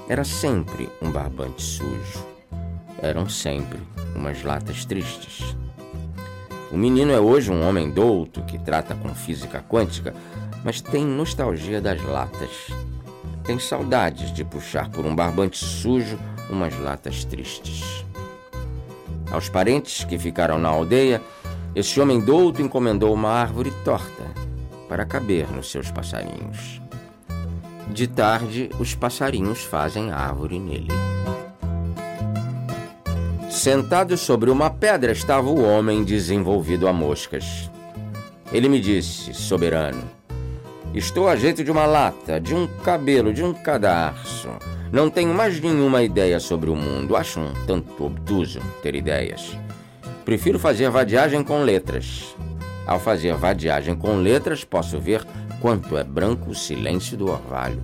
Era 0.09 0.25
sempre 0.25 0.89
um 1.03 1.11
barbante 1.11 1.63
sujo. 1.63 2.25
Eram 3.03 3.29
sempre 3.29 3.81
umas 4.15 4.43
latas 4.43 4.85
tristes. 4.85 5.57
O 6.71 6.77
menino 6.77 7.13
é 7.13 7.21
hoje 7.21 7.51
um 7.51 7.67
homem 7.67 7.91
douto 7.91 8.43
que 8.43 8.59
trata 8.59 8.95
com 8.95 9.15
física 9.15 9.63
quântica, 9.69 10.15
mas 10.65 10.81
tem 10.81 11.05
nostalgia 11.05 11.81
das 11.81 12.03
latas. 12.03 12.69
Tem 13.45 13.59
saudades 13.59 14.33
de 14.33 14.43
puxar 14.43 14.89
por 14.89 15.05
um 15.05 15.15
barbante 15.15 15.59
sujo 15.59 16.19
umas 16.49 16.77
latas 16.79 17.25
tristes. 17.25 18.05
Aos 19.31 19.49
parentes 19.51 20.05
que 20.05 20.19
ficaram 20.19 20.59
na 20.59 20.71
aldeia, 20.71 21.21
esse 21.75 22.01
homem 22.01 22.21
douto 22.21 22.63
encomendou 22.63 23.13
uma 23.13 23.31
árvore 23.31 23.71
torta 23.85 24.25
para 24.89 25.05
caber 25.05 25.51
nos 25.53 25.71
seus 25.71 25.91
passarinhos. 25.91 26.81
De 27.91 28.07
tarde, 28.07 28.71
os 28.79 28.95
passarinhos 28.95 29.63
fazem 29.63 30.11
árvore 30.11 30.59
nele. 30.59 30.89
Sentado 33.51 34.17
sobre 34.17 34.51
uma 34.51 34.71
pedra 34.71 35.13
estava 35.13 35.49
o 35.49 35.63
homem 35.63 36.03
desenvolvido 36.03 36.89
a 36.89 36.93
moscas. 36.93 37.71
Ele 38.53 38.69
me 38.69 38.81
disse, 38.81 39.35
soberano: 39.35 40.14
Estou 40.95 41.29
a 41.29 41.35
jeito 41.35 41.65
de 41.65 41.73
uma 41.73 41.87
lata, 41.87 42.41
de 42.41 42.55
um 42.55 42.69
cabelo, 42.69 43.33
de 43.33 43.43
um 43.43 43.53
cadarço. 43.53 44.49
Não 44.93 45.11
tenho 45.11 45.35
mais 45.35 45.61
nenhuma 45.61 46.05
ideia 46.05 46.39
sobre 46.39 46.71
o 46.71 46.77
mundo. 46.77 47.17
Acho 47.17 47.41
um 47.41 47.53
tanto 47.67 48.05
obtuso 48.05 48.61
ter 48.81 48.95
ideias. 48.95 49.59
Prefiro 50.25 50.57
fazer 50.57 50.89
vadiagem 50.91 51.43
com 51.43 51.65
letras. 51.65 52.37
Ao 52.87 53.01
fazer 53.01 53.35
vadiagem 53.35 53.97
com 53.97 54.15
letras, 54.19 54.63
posso 54.63 55.01
ver 55.01 55.27
quanto 55.61 55.99
é 55.99 56.05
branco 56.05 56.51
o 56.51 56.55
silêncio 56.55 57.17
do 57.17 57.29
orvalho. 57.29 57.83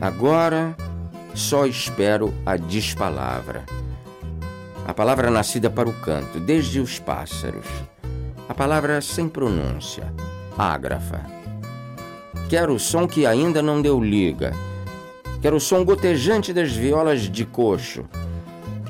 Agora 0.00 0.76
só 1.34 1.66
espero 1.66 2.32
a 2.46 2.56
despalavra. 2.56 3.64
A 4.86 4.94
palavra 4.94 5.32
nascida 5.32 5.68
para 5.68 5.88
o 5.88 5.92
canto, 5.94 6.38
desde 6.38 6.78
os 6.78 7.00
pássaros. 7.00 7.66
A 8.46 8.52
palavra 8.52 9.00
sem 9.00 9.26
pronúncia, 9.26 10.12
ágrafa. 10.56 11.24
Quero 12.46 12.74
o 12.74 12.78
som 12.78 13.08
que 13.08 13.24
ainda 13.24 13.62
não 13.62 13.80
deu 13.80 13.98
liga. 13.98 14.52
Quero 15.40 15.56
o 15.56 15.60
som 15.60 15.82
gotejante 15.82 16.52
das 16.52 16.72
violas 16.72 17.22
de 17.22 17.46
coxo. 17.46 18.04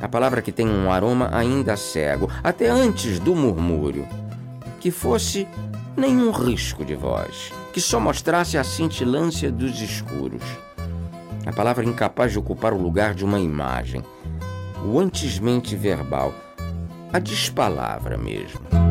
A 0.01 0.09
palavra 0.09 0.43
que 0.43 0.51
tem 0.51 0.69
um 0.69 0.90
aroma 0.90 1.31
ainda 1.33 1.77
cego, 1.77 2.29
até 2.43 2.69
antes 2.69 3.21
do 3.21 3.37
murmúrio. 3.37 4.09
Que 4.81 4.90
fosse 4.90 5.47
nenhum 5.97 6.33
risco 6.33 6.85
de 6.85 6.97
voz, 6.97 7.53
que 7.73 7.81
só 7.81 8.01
mostrasse 8.01 8.59
a 8.59 8.64
cintilância 8.64 9.53
dos 9.53 9.81
escuros. 9.81 10.43
A 11.47 11.53
palavra 11.53 11.85
incapaz 11.85 12.33
de 12.33 12.40
ocupar 12.40 12.73
o 12.73 12.83
lugar 12.83 13.14
de 13.14 13.25
uma 13.25 13.38
imagem, 13.38 14.03
o 14.85 14.99
antesmente 14.99 15.77
verbal, 15.77 16.35
a 17.12 17.21
despalavra 17.21 18.19
mesmo. 18.19 18.84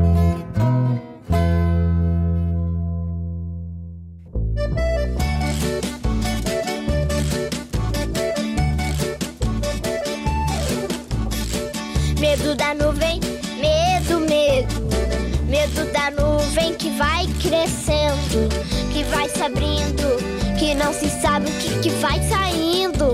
Nuvem 16.54 16.74
que 16.76 16.90
vai 16.92 17.26
crescendo, 17.42 18.48
que 18.94 19.04
vai 19.06 19.28
se 19.28 19.42
abrindo, 19.42 20.56
que 20.60 20.76
não 20.76 20.94
se 20.94 21.10
sabe 21.10 21.50
o 21.50 21.54
que, 21.54 21.80
que 21.80 21.90
vai 21.96 22.22
saindo. 22.30 23.14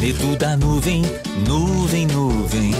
Medo 0.00 0.36
da 0.36 0.56
nuvem, 0.56 1.02
nuvem, 1.46 2.06
nuvem. 2.06 2.74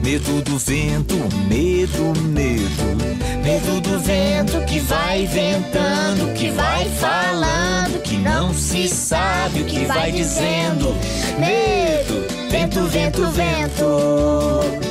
Medo 0.00 0.40
do 0.42 0.58
vento, 0.58 1.16
medo, 1.48 2.20
medo. 2.20 3.42
Medo 3.42 3.80
do 3.80 3.98
vento 3.98 4.64
que 4.66 4.78
vai 4.78 5.26
ventando, 5.26 6.32
que 6.34 6.50
vai 6.50 6.84
falando, 7.00 8.00
que 8.02 8.16
não 8.16 8.54
se 8.54 8.88
sabe 8.88 9.62
o 9.62 9.64
que 9.64 9.86
vai 9.86 10.12
dizendo. 10.12 10.94
Medo, 11.40 12.48
vento, 12.48 12.84
vento, 12.86 13.26
vento. 13.32 14.89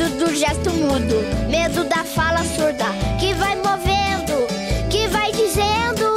Medo 0.00 0.24
do 0.24 0.34
gesto 0.34 0.70
mudo, 0.70 1.14
medo 1.50 1.84
da 1.84 2.02
fala 2.02 2.38
surda, 2.38 2.86
que 3.18 3.34
vai 3.34 3.54
movendo, 3.56 4.46
que 4.88 5.06
vai 5.08 5.30
dizendo. 5.30 6.16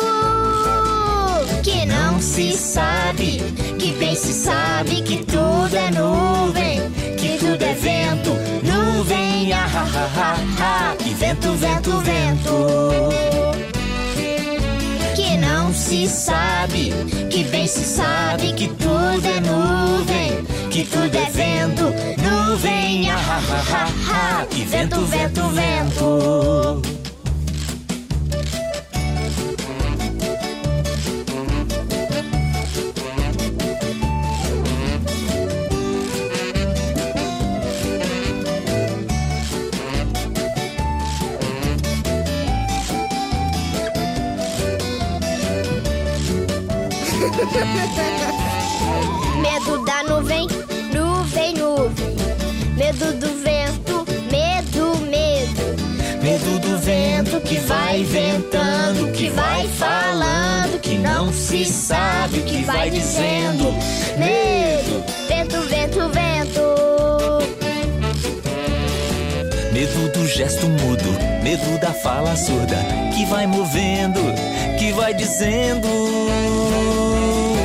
Que 1.61 1.85
não 1.85 2.17
se 2.21 2.53
sabe, 2.53 3.41
que 3.77 3.91
bem 3.99 4.15
se 4.15 4.31
sabe 4.31 5.01
que 5.01 5.17
tudo 5.25 5.75
é 5.75 5.91
nuvem, 5.91 6.79
que 7.17 7.37
tudo 7.37 7.61
é 7.61 7.73
vento, 7.73 8.31
nuvem, 8.63 9.51
ah, 9.51 9.65
ha, 9.65 9.81
ha, 9.81 10.07
ha, 10.15 10.93
ha, 10.93 10.95
e 11.05 11.13
vento, 11.15 11.51
vento, 11.51 11.97
vento. 11.99 13.09
Que 15.13 15.37
não 15.39 15.73
se 15.73 16.07
sabe, 16.07 16.93
que 17.29 17.43
bem 17.43 17.67
se 17.67 17.83
sabe 17.83 18.53
que 18.53 18.69
tudo 18.69 19.27
é 19.27 19.41
nuvem, 19.41 20.52
que 20.73 20.83
tudo 20.85 21.15
é 21.15 21.29
vento, 21.29 21.93
nuvem, 22.17 23.11
ah, 23.11 23.15
ha, 23.15 23.37
ha, 23.37 23.61
ha, 23.69 24.41
ha, 24.41 24.47
e 24.55 24.63
vento, 24.65 25.01
vento, 25.05 25.47
vento. 25.49 26.81
Medo 52.93 53.11
do 53.13 53.27
vento, 53.41 54.05
medo, 54.31 54.95
medo. 55.09 56.21
Medo 56.21 56.59
do 56.59 56.77
vento 56.77 57.41
que 57.41 57.55
vai 57.61 58.03
ventando, 58.03 59.11
que 59.11 59.29
vai 59.29 59.67
falando, 59.67 60.79
que 60.79 60.99
não 60.99 61.33
se 61.33 61.65
sabe 61.65 62.37
o 62.37 62.43
que 62.43 62.63
vai 62.63 62.91
dizendo. 62.91 63.73
Medo, 64.19 65.03
vento, 65.27 65.61
vento, 65.61 66.09
vento. 66.09 66.61
Medo 69.73 70.11
do 70.11 70.27
gesto 70.27 70.67
mudo, 70.67 71.17
medo 71.41 71.79
da 71.79 71.93
fala 71.93 72.35
surda, 72.35 72.77
que 73.15 73.25
vai 73.25 73.47
movendo, 73.47 74.19
que 74.77 74.91
vai 74.91 75.15
dizendo. 75.15 75.87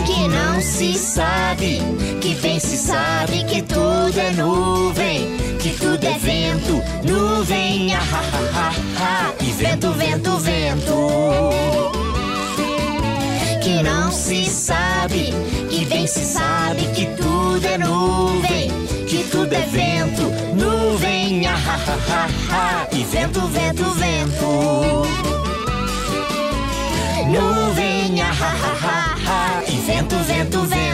Que 0.07 0.27
não 0.27 0.59
se 0.59 0.95
sabe, 0.95 1.83
que 2.23 2.35
bem 2.37 2.59
se 2.59 2.79
sabe 2.79 3.45
que 3.45 3.61
tudo 3.61 4.19
é 4.19 4.31
nuvem, 4.31 4.98
ha, 7.99 8.21
ha, 8.21 8.71
ha, 8.71 8.73
ha, 8.99 9.35
e 9.41 9.53
vento, 9.53 9.93
vento, 9.93 10.39
vento. 10.39 11.51
Que 13.63 13.83
não 13.83 14.11
se 14.11 14.45
sabe, 14.47 15.33
que 15.69 15.85
bem 15.87 16.07
se 16.07 16.25
sabe 16.25 16.87
que 16.95 17.07
tudo 17.17 17.65
é 17.67 17.79
nuvem, 17.79 18.71
que 19.07 19.25
tudo 19.25 19.53
é 19.53 19.67
vento, 19.67 20.23
nuvem, 20.55 21.47
ah, 21.47 21.55
ha, 21.55 21.75
ha, 21.75 21.99
ha, 22.09 22.29
ha, 22.51 22.89
e 22.93 23.05
vento, 23.05 23.47
vento, 23.49 23.91
vento. 23.93 25.07
Nuvem, 27.27 28.23
ah, 28.23 28.33
ha, 28.41 28.51
ha, 28.63 28.77
ha, 28.87 29.17
ha, 29.27 29.63
e 29.67 29.77
vento, 29.81 30.17
vento, 30.25 30.63
vento. 30.63 30.88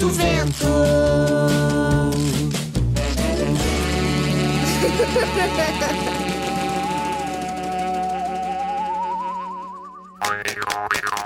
Vento, 0.00 0.08
vento. 0.08 0.66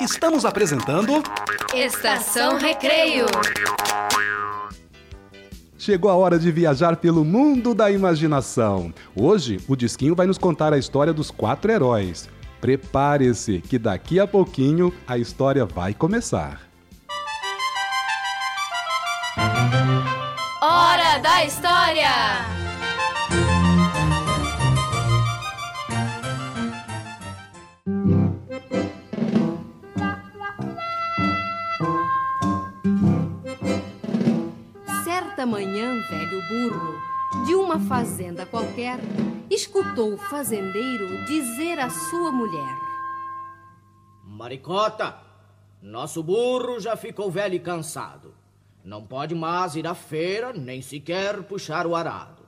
Estamos 0.01 0.45
apresentando 0.45 1.23
Estação 1.75 2.59
Recreio. 2.59 3.27
Chegou 5.79 6.11
a 6.11 6.15
hora 6.15 6.39
de 6.39 6.51
viajar 6.51 6.97
pelo 6.97 7.25
mundo 7.25 7.75
da 7.75 7.91
imaginação. 7.91 8.93
Hoje, 9.15 9.61
o 9.69 9.77
Disquinho 9.77 10.15
vai 10.15 10.27
nos 10.27 10.39
contar 10.39 10.73
a 10.73 10.79
história 10.79 11.13
dos 11.13 11.31
quatro 11.31 11.71
heróis. 11.71 12.29
Prepare-se, 12.61 13.61
que 13.61 13.79
daqui 13.79 14.19
a 14.19 14.27
pouquinho 14.27 14.93
a 15.07 15.19
história 15.19 15.67
vai 15.67 15.93
começar. 15.93 16.74
Hora 19.37 21.19
da 21.19 21.45
História! 21.45 22.09
Certa 35.03 35.45
manhã, 35.45 36.01
velho 36.09 36.41
burro, 36.49 37.45
de 37.45 37.55
uma 37.57 37.81
fazenda 37.81 38.47
qualquer, 38.47 39.01
escutou 39.51 40.15
o 40.15 40.19
fazendeiro 40.19 41.25
dizer 41.27 41.81
à 41.81 41.91
sua 41.91 42.31
mulher: 42.31 42.79
Maricota, 44.23 45.19
nosso 45.83 46.23
burro 46.23 46.79
já 46.79 46.97
ficou 46.97 47.31
velho 47.33 47.57
e 47.57 47.61
cansado. 47.61 48.44
Não 48.85 49.03
pode 49.03 49.35
mais 49.35 49.77
ir 49.77 49.87
à 49.87 49.95
feira, 49.95 50.53
nem 50.53 50.83
sequer 50.83 51.43
puxar 51.45 51.87
o 51.87 51.97
arado. 51.97 52.43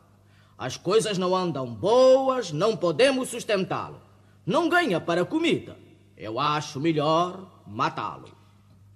As 0.58 0.76
coisas 0.76 1.16
não 1.16 1.34
andam 1.34 1.66
boas, 1.66 2.52
não 2.52 2.76
podemos 2.76 3.30
sustentá-lo. 3.30 4.02
Não 4.44 4.68
ganha 4.68 5.00
para 5.00 5.24
comida. 5.24 5.78
Eu 6.14 6.38
acho 6.38 6.78
melhor 6.78 7.62
matá-lo. 7.66 8.28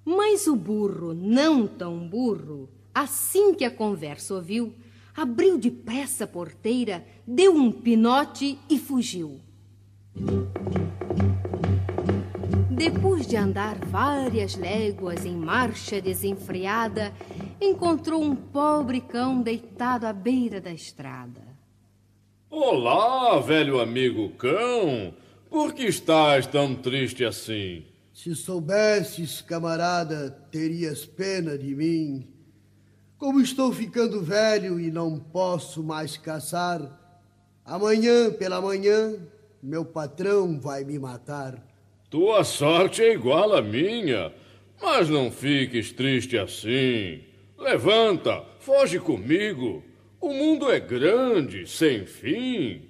Mas 0.04 0.46
o 0.46 0.54
burro, 0.54 1.14
não 1.14 1.66
tão 1.66 2.06
burro, 2.06 2.68
assim 2.94 3.54
que 3.54 3.64
a 3.64 3.70
conversa 3.70 4.34
ouviu, 4.34 4.74
abriu 5.16 5.56
depressa 5.56 6.24
a 6.24 6.26
porteira, 6.26 7.06
deu 7.26 7.54
um 7.54 7.72
pinote 7.72 8.58
e 8.68 8.78
fugiu. 8.78 9.40
Depois 12.80 13.26
de 13.26 13.36
andar 13.36 13.76
várias 13.76 14.56
léguas 14.56 15.26
em 15.26 15.36
marcha 15.36 16.00
desenfreada, 16.00 17.12
encontrou 17.60 18.22
um 18.22 18.34
pobre 18.34 19.02
cão 19.02 19.42
deitado 19.42 20.06
à 20.06 20.14
beira 20.14 20.62
da 20.62 20.72
estrada. 20.72 21.42
Olá, 22.48 23.38
velho 23.38 23.78
amigo 23.78 24.30
cão. 24.30 25.12
Por 25.50 25.74
que 25.74 25.82
estás 25.82 26.46
tão 26.46 26.74
triste 26.74 27.22
assim? 27.22 27.84
Se 28.14 28.34
soubesses, 28.34 29.42
camarada, 29.42 30.30
terias 30.50 31.04
pena 31.04 31.58
de 31.58 31.74
mim. 31.74 32.26
Como 33.18 33.42
estou 33.42 33.74
ficando 33.74 34.22
velho 34.22 34.80
e 34.80 34.90
não 34.90 35.20
posso 35.20 35.82
mais 35.82 36.16
caçar, 36.16 36.80
amanhã 37.62 38.32
pela 38.32 38.58
manhã 38.58 39.16
meu 39.62 39.84
patrão 39.84 40.58
vai 40.58 40.82
me 40.82 40.98
matar. 40.98 41.69
Tua 42.10 42.42
sorte 42.42 43.02
é 43.02 43.12
igual 43.12 43.54
à 43.54 43.62
minha, 43.62 44.32
mas 44.82 45.08
não 45.08 45.30
fiques 45.30 45.92
triste 45.92 46.36
assim. 46.36 47.20
Levanta, 47.56 48.42
foge 48.58 48.98
comigo. 48.98 49.84
O 50.20 50.34
mundo 50.34 50.72
é 50.72 50.80
grande, 50.80 51.68
sem 51.68 52.04
fim. 52.04 52.82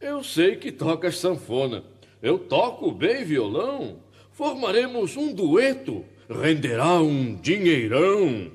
Eu 0.00 0.22
sei 0.22 0.54
que 0.54 0.70
tocas 0.70 1.18
sanfona. 1.18 1.82
Eu 2.22 2.38
toco 2.38 2.92
bem 2.92 3.24
violão. 3.24 3.98
Formaremos 4.30 5.16
um 5.16 5.34
dueto. 5.34 6.04
Renderá 6.30 7.00
um 7.00 7.34
dinheirão. 7.34 8.52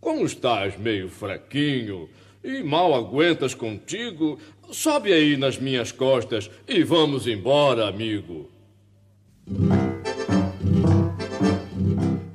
Como 0.00 0.24
estás 0.24 0.78
meio 0.78 1.08
fraquinho 1.08 2.08
e 2.44 2.62
mal 2.62 2.94
aguentas 2.94 3.54
contigo, 3.54 4.38
sobe 4.70 5.12
aí 5.12 5.36
nas 5.36 5.58
minhas 5.58 5.90
costas 5.90 6.48
e 6.68 6.84
vamos 6.84 7.26
embora, 7.26 7.88
amigo. 7.88 8.59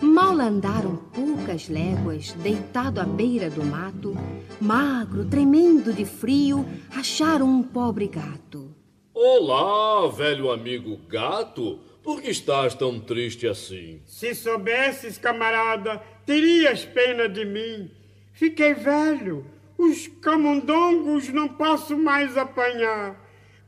Mal 0.01 0.37
andaram 0.41 0.97
poucas 1.13 1.69
léguas, 1.69 2.33
deitado 2.33 2.99
à 2.99 3.05
beira 3.05 3.49
do 3.49 3.63
mato, 3.63 4.13
magro, 4.59 5.23
tremendo 5.23 5.93
de 5.93 6.03
frio, 6.03 6.65
acharam 6.93 7.47
um 7.47 7.63
pobre 7.63 8.07
gato. 8.07 8.75
Olá, 9.13 10.09
velho 10.11 10.51
amigo 10.51 10.97
gato. 11.07 11.79
Por 12.03 12.21
que 12.21 12.29
estás 12.29 12.75
tão 12.75 12.99
triste 12.99 13.47
assim? 13.47 14.01
Se 14.05 14.35
soubesses, 14.35 15.17
camarada, 15.17 16.01
terias 16.25 16.83
pena 16.83 17.29
de 17.29 17.45
mim. 17.45 17.89
Fiquei 18.33 18.73
velho. 18.73 19.45
Os 19.77 20.07
camundongos 20.21 21.29
não 21.29 21.47
posso 21.47 21.97
mais 21.97 22.35
apanhar. 22.37 23.15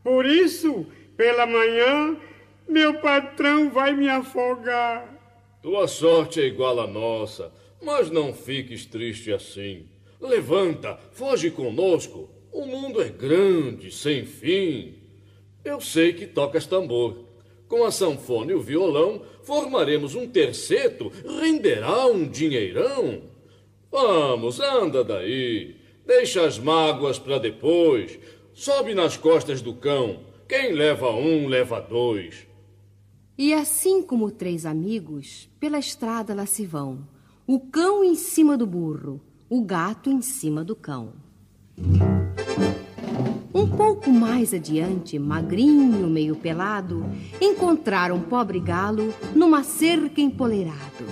Por 0.04 0.26
isso, 0.26 0.86
pela 1.16 1.46
manhã, 1.46 2.18
meu 2.68 3.00
patrão 3.00 3.70
vai 3.70 3.94
me 3.94 4.10
afogar. 4.10 5.16
Tua 5.62 5.88
sorte 5.88 6.42
é 6.42 6.46
igual 6.46 6.80
à 6.80 6.88
nossa, 6.88 7.52
mas 7.82 8.12
não 8.12 8.34
fiques 8.34 8.86
triste 8.86 9.32
assim. 9.32 9.88
Levanta, 10.20 10.98
foge 11.12 11.52
conosco. 11.52 12.30
O 12.52 12.66
mundo 12.66 13.02
é 13.02 13.10
grande, 13.10 13.92
sem 13.92 14.26
fim. 14.26 14.96
Eu 15.64 15.80
sei 15.80 16.14
que 16.14 16.26
tocas 16.26 16.66
tambor. 16.66 17.26
Com 17.68 17.84
a 17.84 17.92
sanfona 17.92 18.52
e 18.52 18.56
o 18.56 18.62
violão, 18.62 19.22
formaremos 19.44 20.16
um 20.16 20.28
terceto, 20.28 21.12
renderá 21.40 22.08
um 22.08 22.28
dinheirão. 22.28 23.24
Vamos, 23.92 24.60
anda 24.60 25.04
daí. 25.04 25.76
Deixa 26.06 26.46
as 26.46 26.58
mágoas 26.58 27.20
para 27.20 27.38
depois. 27.38 28.18
Sobe 28.54 28.94
nas 28.94 29.18
costas 29.18 29.62
do 29.62 29.74
cão. 29.74 30.22
Quem 30.48 30.72
leva 30.72 31.12
um, 31.12 31.48
leva 31.48 31.82
dois. 31.82 32.48
E 33.40 33.54
assim 33.54 34.02
como 34.02 34.32
três 34.32 34.66
amigos, 34.66 35.48
pela 35.60 35.78
estrada 35.78 36.34
lá 36.34 36.48
se 36.48 36.66
vão. 36.66 37.08
O 37.46 37.60
cão 37.60 38.04
em 38.04 38.16
cima 38.16 38.58
do 38.58 38.66
burro, 38.66 39.22
o 39.48 39.62
gato 39.62 40.10
em 40.10 40.24
cima 40.24 40.64
do 40.64 40.76
cão. 40.76 41.14
Um 43.54 43.70
pouco 43.70 44.10
mais 44.10 44.56
adiante, 44.56 45.20
magrinho, 45.20 46.08
meio 46.08 46.36
pelado, 46.36 47.06
encontraram 47.40 48.16
um 48.16 48.24
pobre 48.24 48.60
galo 48.60 49.14
numa 49.36 49.62
cerca 49.62 50.20
empoleirado. 50.20 51.06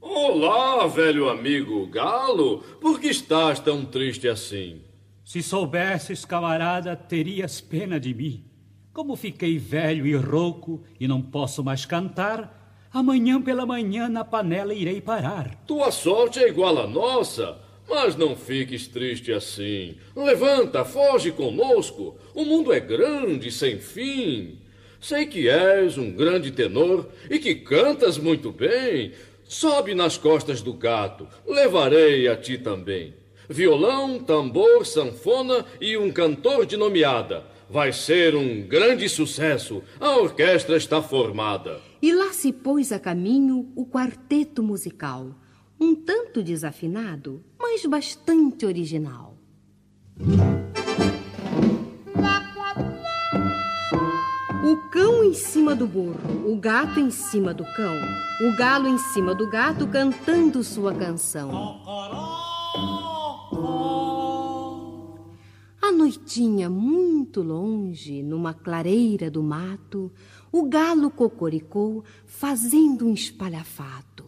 Olá, 0.00 0.88
velho 0.88 1.28
amigo 1.28 1.86
galo, 1.86 2.58
por 2.80 2.98
que 2.98 3.06
estás 3.06 3.60
tão 3.60 3.84
triste 3.84 4.26
assim? 4.26 4.80
Se 5.24 5.44
soubesses, 5.44 6.24
camarada, 6.24 6.96
terias 6.96 7.60
pena 7.60 8.00
de 8.00 8.12
mim. 8.12 8.51
Como 8.92 9.16
fiquei 9.16 9.56
velho 9.56 10.06
e 10.06 10.14
rouco 10.14 10.82
e 11.00 11.08
não 11.08 11.22
posso 11.22 11.64
mais 11.64 11.86
cantar, 11.86 12.76
amanhã 12.92 13.40
pela 13.40 13.64
manhã 13.64 14.06
na 14.06 14.22
panela 14.22 14.74
irei 14.74 15.00
parar. 15.00 15.54
Tua 15.66 15.90
sorte 15.90 16.40
é 16.40 16.48
igual 16.48 16.76
à 16.78 16.86
nossa, 16.86 17.56
mas 17.88 18.16
não 18.16 18.36
fiques 18.36 18.86
triste 18.86 19.32
assim. 19.32 19.96
Levanta, 20.14 20.84
foge 20.84 21.32
conosco. 21.32 22.18
O 22.34 22.44
mundo 22.44 22.70
é 22.70 22.80
grande, 22.80 23.50
sem 23.50 23.78
fim. 23.78 24.58
Sei 25.00 25.24
que 25.24 25.48
és 25.48 25.96
um 25.96 26.12
grande 26.12 26.50
tenor 26.50 27.08
e 27.30 27.38
que 27.38 27.54
cantas 27.54 28.18
muito 28.18 28.52
bem. 28.52 29.12
Sobe 29.44 29.94
nas 29.94 30.18
costas 30.18 30.60
do 30.60 30.74
gato, 30.74 31.26
levarei 31.46 32.28
a 32.28 32.36
ti 32.36 32.58
também. 32.58 33.14
Violão, 33.48 34.18
tambor, 34.18 34.84
sanfona 34.84 35.64
e 35.80 35.96
um 35.96 36.10
cantor 36.10 36.66
de 36.66 36.76
nomeada. 36.76 37.51
Vai 37.72 37.90
ser 37.90 38.34
um 38.34 38.60
grande 38.60 39.08
sucesso. 39.08 39.82
A 39.98 40.18
orquestra 40.18 40.76
está 40.76 41.00
formada. 41.00 41.80
E 42.02 42.12
lá 42.12 42.30
se 42.30 42.52
pôs 42.52 42.92
a 42.92 42.98
caminho 42.98 43.72
o 43.74 43.86
quarteto 43.86 44.62
musical, 44.62 45.34
um 45.80 45.94
tanto 45.94 46.42
desafinado, 46.42 47.42
mas 47.58 47.86
bastante 47.86 48.66
original. 48.66 49.38
O 54.62 54.76
cão 54.90 55.24
em 55.24 55.32
cima 55.32 55.74
do 55.74 55.86
burro, 55.86 56.52
o 56.52 56.56
gato 56.56 57.00
em 57.00 57.10
cima 57.10 57.54
do 57.54 57.64
cão, 57.64 57.96
o 58.42 58.54
galo 58.54 58.86
em 58.86 58.98
cima 58.98 59.34
do 59.34 59.48
gato 59.48 59.88
cantando 59.88 60.62
sua 60.62 60.92
canção. 60.92 61.50
À 65.82 65.90
noitinha, 65.90 66.70
muito 66.70 67.42
longe, 67.42 68.22
numa 68.22 68.54
clareira 68.54 69.28
do 69.28 69.42
mato, 69.42 70.12
o 70.52 70.62
galo 70.62 71.10
cocoricou, 71.10 72.04
fazendo 72.24 73.08
um 73.08 73.12
espalhafato. 73.12 74.24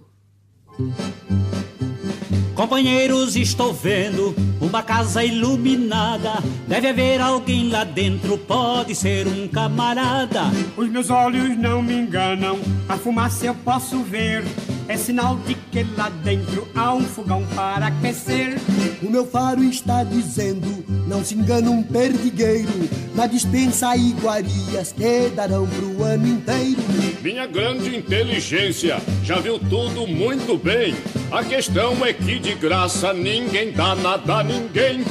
Companheiros, 2.57 3.37
estou 3.37 3.73
vendo 3.73 4.35
uma 4.61 4.83
casa 4.83 5.25
iluminada. 5.25 6.33
Deve 6.67 6.89
haver 6.89 7.21
alguém 7.21 7.69
lá 7.71 7.85
dentro, 7.85 8.37
pode 8.37 8.97
ser 8.97 9.29
um 9.29 9.47
camarada. 9.47 10.43
Os 10.77 10.89
meus 10.89 11.09
olhos 11.09 11.57
não 11.57 11.81
me 11.81 11.95
enganam, 11.95 12.59
a 12.89 12.97
fumaça 12.97 13.47
eu 13.47 13.55
posso 13.55 14.03
ver. 14.03 14.43
É 14.87 14.99
sinal 14.99 15.37
de 15.39 15.55
que 15.55 15.83
lá 15.97 16.11
dentro 16.11 16.69
há 16.75 16.93
um 16.93 17.05
fogão 17.05 17.43
para 17.55 17.87
aquecer. 17.87 18.57
O 19.03 19.09
meu 19.09 19.25
faro 19.25 19.65
está 19.65 20.05
dizendo: 20.05 20.85
não 21.09 21.25
se 21.25 21.35
engana 21.35 21.71
um 21.71 21.83
perdigueiro. 21.83 22.69
Na 23.15 23.27
dispensa 23.27 23.97
iguarias 23.97 24.93
que 24.93 25.31
darão 25.31 25.67
pro 25.67 26.03
ano 26.03 26.27
inteiro. 26.27 26.83
Minha 27.23 27.47
grande 27.47 27.97
inteligência 27.97 28.99
já 29.23 29.41
viu 29.41 29.59
tudo 29.59 30.07
muito 30.07 30.59
bem. 30.59 30.95
A 31.33 31.43
questão 31.43 32.05
é 32.05 32.13
que 32.13 32.39
de 32.39 32.55
graça 32.55 33.15
ninguém 33.15 33.73
dá 33.73 33.95
nada 33.95 34.41
a 34.41 34.45
ninguém. 34.45 35.03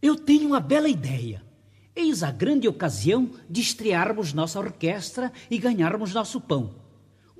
Eu 0.00 0.16
tenho 0.16 0.48
uma 0.48 0.60
bela 0.60 0.88
ideia. 0.88 1.42
Eis 1.94 2.22
a 2.22 2.30
grande 2.30 2.66
ocasião 2.66 3.30
de 3.48 3.60
estrearmos 3.60 4.32
nossa 4.32 4.58
orquestra 4.58 5.30
e 5.50 5.58
ganharmos 5.58 6.14
nosso 6.14 6.40
pão. 6.40 6.83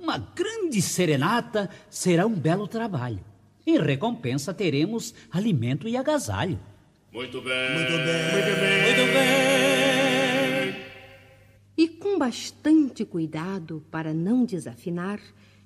Uma 0.05 0.19
grande 0.19 0.83
serenata 0.83 1.67
será 1.89 2.27
um 2.27 2.35
belo 2.35 2.67
trabalho. 2.67 3.19
Em 3.65 3.79
recompensa 3.79 4.53
teremos 4.53 5.15
alimento 5.31 5.87
e 5.87 5.97
agasalho. 5.97 6.59
Muito 7.11 7.41
bem. 7.41 7.73
Muito 7.73 7.91
bem. 7.91 8.31
Muito 8.31 8.55
bem. 8.61 8.83
Muito 8.85 9.13
bem. 9.13 10.85
E 11.75 11.87
com 11.87 12.19
bastante 12.19 13.03
cuidado 13.03 13.83
para 13.89 14.13
não 14.13 14.45
desafinar, 14.45 15.19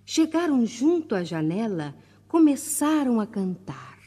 chegaram 0.05 0.65
junto 0.65 1.15
à 1.15 1.23
janela, 1.25 1.93
começaram 2.25 3.19
a 3.19 3.27
cantar. 3.27 3.99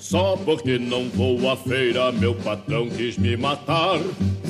Só 0.00 0.36
porque 0.36 0.78
não 0.78 1.08
vou 1.08 1.50
à 1.50 1.56
feira, 1.56 2.12
meu 2.12 2.34
patrão 2.34 2.88
quis 2.88 3.18
me 3.18 3.36
matar. 3.36 3.98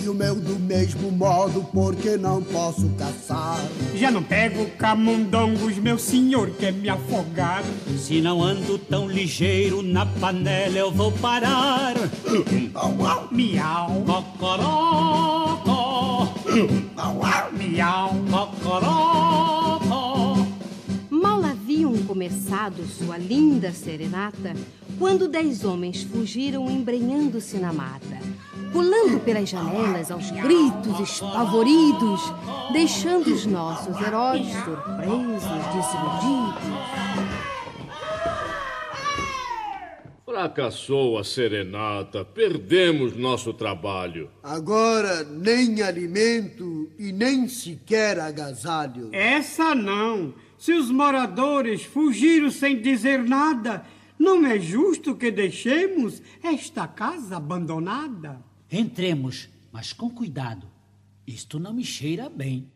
E 0.03 0.09
o 0.09 0.14
meu 0.14 0.34
do 0.34 0.59
mesmo 0.59 1.11
modo, 1.11 1.64
porque 1.72 2.16
não 2.16 2.42
posso 2.42 2.88
caçar. 2.90 3.59
Já 3.94 4.11
não 4.11 4.22
pego 4.22 4.66
camundongos, 4.78 5.76
meu 5.78 5.99
senhor 5.99 6.51
quer 6.51 6.72
me 6.72 6.88
afogar. 6.88 7.64
Se 7.96 8.20
não 8.20 8.42
ando 8.42 8.78
tão 8.78 9.09
ligeiro, 9.09 9.82
na 9.82 10.07
panela 10.07 10.78
eu 10.78 10.92
vou 10.92 11.11
parar. 11.12 11.94
Miau. 13.30 14.05
Cocorocó. 14.07 16.28
Miau. 17.53 18.11
Cocorocó. 18.30 20.46
Mal 21.11 21.44
haviam 21.44 21.96
começado 22.05 22.86
sua 22.86 23.18
linda 23.18 23.72
serenata 23.72 24.55
quando 24.99 25.28
dez 25.28 25.64
homens 25.64 26.03
fugiram 26.03 26.68
embrenhando-se 26.68 27.57
na 27.59 27.72
mata, 27.72 28.18
pulando 28.72 29.20
pelas 29.20 29.49
janelas 29.49 30.11
aos 30.11 30.30
gritos 30.30 31.01
espavoridos, 31.01 32.20
deixando 32.72 33.32
os 33.32 33.46
nossos 33.46 33.96
heróis 34.01 34.46
surpresos, 34.64 35.42
desiludidos. 35.74 36.78
Fracassou 40.24 41.18
a 41.18 41.24
serenata, 41.24 42.24
perdemos 42.24 43.16
nosso 43.16 43.53
trabalho. 43.53 44.30
Agora 44.42 45.24
nem 45.24 45.80
alimento 45.82 46.88
e 46.99 47.12
nem 47.12 47.49
sequer 47.49 48.20
agasalho. 48.20 49.09
Essa 49.12 49.74
não. 49.74 50.34
Se 50.57 50.72
os 50.72 50.90
moradores 50.90 51.82
fugiram 51.82 52.51
sem 52.51 52.80
dizer 52.80 53.22
nada, 53.22 53.84
não 54.18 54.44
é 54.46 54.58
justo 54.58 55.14
que 55.14 55.30
deixemos 55.30 56.20
esta 56.42 56.88
casa 56.88 57.36
abandonada. 57.36 58.44
Entremos, 58.70 59.48
mas 59.72 59.92
com 59.92 60.10
cuidado. 60.10 60.68
Isto 61.26 61.58
não 61.58 61.72
me 61.72 61.84
cheira 61.84 62.28
bem. 62.28 62.70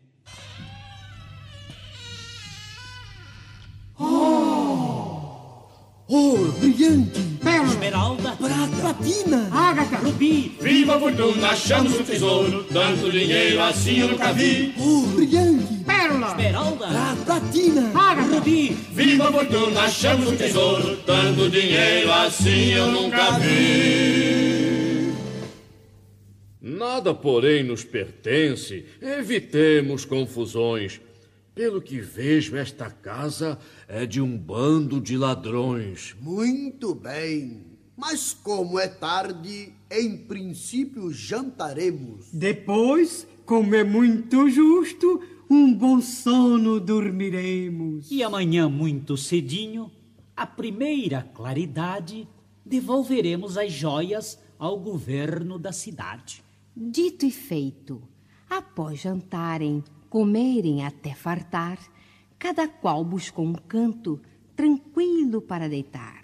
Oh, 6.15 6.37
brilhante! 6.59 7.19
Pérola, 7.43 7.69
Esmeralda, 7.69 8.35
Prata, 8.35 8.75
platina! 8.79 9.49
ágata, 9.51 9.95
rubi, 9.97 10.55
Viva 10.61 10.95
a 10.95 10.99
fortuna, 10.99 11.47
achamos 11.47 11.99
o 11.99 12.03
tesouro, 12.03 12.63
tanto 12.65 13.11
dinheiro 13.11 13.59
assim 13.59 13.97
eu 13.99 14.09
nunca 14.09 14.31
vi. 14.31 14.75
Oh, 14.77 15.07
brilhante! 15.15 15.83
pérola. 15.83 16.27
Esmeralda. 16.27 16.85
A 16.87 17.15
platina. 17.25 17.91
Ágata. 17.95 18.35
Rubi. 18.35 18.69
Viva 18.91 19.29
a 19.29 19.31
fortuna, 19.31 19.81
achamos 19.81 20.27
um 20.27 20.35
tesouro. 20.35 20.97
Tanto 20.97 21.49
dinheiro 21.49 22.11
assim 22.11 22.73
eu 22.73 22.91
nunca 22.91 23.39
vi. 23.39 25.13
Nada, 26.61 27.13
porém, 27.13 27.63
nos 27.63 27.83
pertence. 27.83 28.85
Evitemos 29.01 30.05
confusões. 30.05 31.01
Pelo 31.55 31.81
que 31.81 31.99
vejo, 31.99 32.55
esta 32.55 32.89
casa 32.89 33.59
é 33.87 34.07
de 34.07 34.19
um 34.19 34.35
bando 34.35 34.99
de 34.99 35.15
ladrões. 35.15 36.15
Muito 36.19 36.95
bem. 36.95 37.65
Mas 37.95 38.33
como 38.33 38.79
é 38.79 38.87
tarde, 38.87 39.71
em 39.91 40.17
princípio 40.17 41.13
jantaremos. 41.13 42.29
Depois, 42.33 43.27
como 43.45 43.75
é 43.75 43.83
muito 43.83 44.49
justo, 44.49 45.21
um 45.47 45.71
bom 45.71 46.01
sono 46.01 46.79
dormiremos. 46.79 48.09
E 48.09 48.23
amanhã, 48.23 48.67
muito 48.67 49.15
cedinho, 49.15 49.91
a 50.35 50.47
primeira 50.47 51.21
claridade, 51.35 52.27
devolveremos 52.65 53.59
as 53.59 53.71
joias 53.71 54.39
ao 54.57 54.79
governo 54.79 55.59
da 55.59 55.71
cidade. 55.71 56.43
Dito 56.75 57.27
e 57.27 57.31
feito, 57.31 58.01
após 58.49 59.01
jantarem, 59.01 59.83
comerem 60.13 60.85
até 60.85 61.15
fartar, 61.15 61.79
cada 62.37 62.67
qual 62.67 63.03
buscou 63.03 63.43
um 63.43 63.55
canto 63.55 64.21
tranquilo 64.55 65.41
para 65.41 65.67
deitar. 65.67 66.21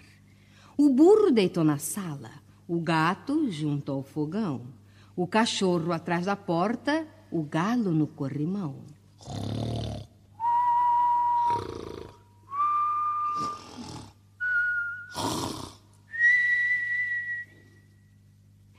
O 0.78 0.90
burro 0.90 1.32
deitou 1.32 1.64
na 1.64 1.76
sala, 1.76 2.30
o 2.68 2.78
gato 2.78 3.50
junto 3.50 3.90
ao 3.90 4.04
fogão, 4.04 4.62
o 5.16 5.26
cachorro 5.26 5.90
atrás 5.90 6.26
da 6.26 6.36
porta, 6.36 7.04
o 7.32 7.42
galo 7.42 7.90
no 7.90 8.06
corrimão. 8.06 8.76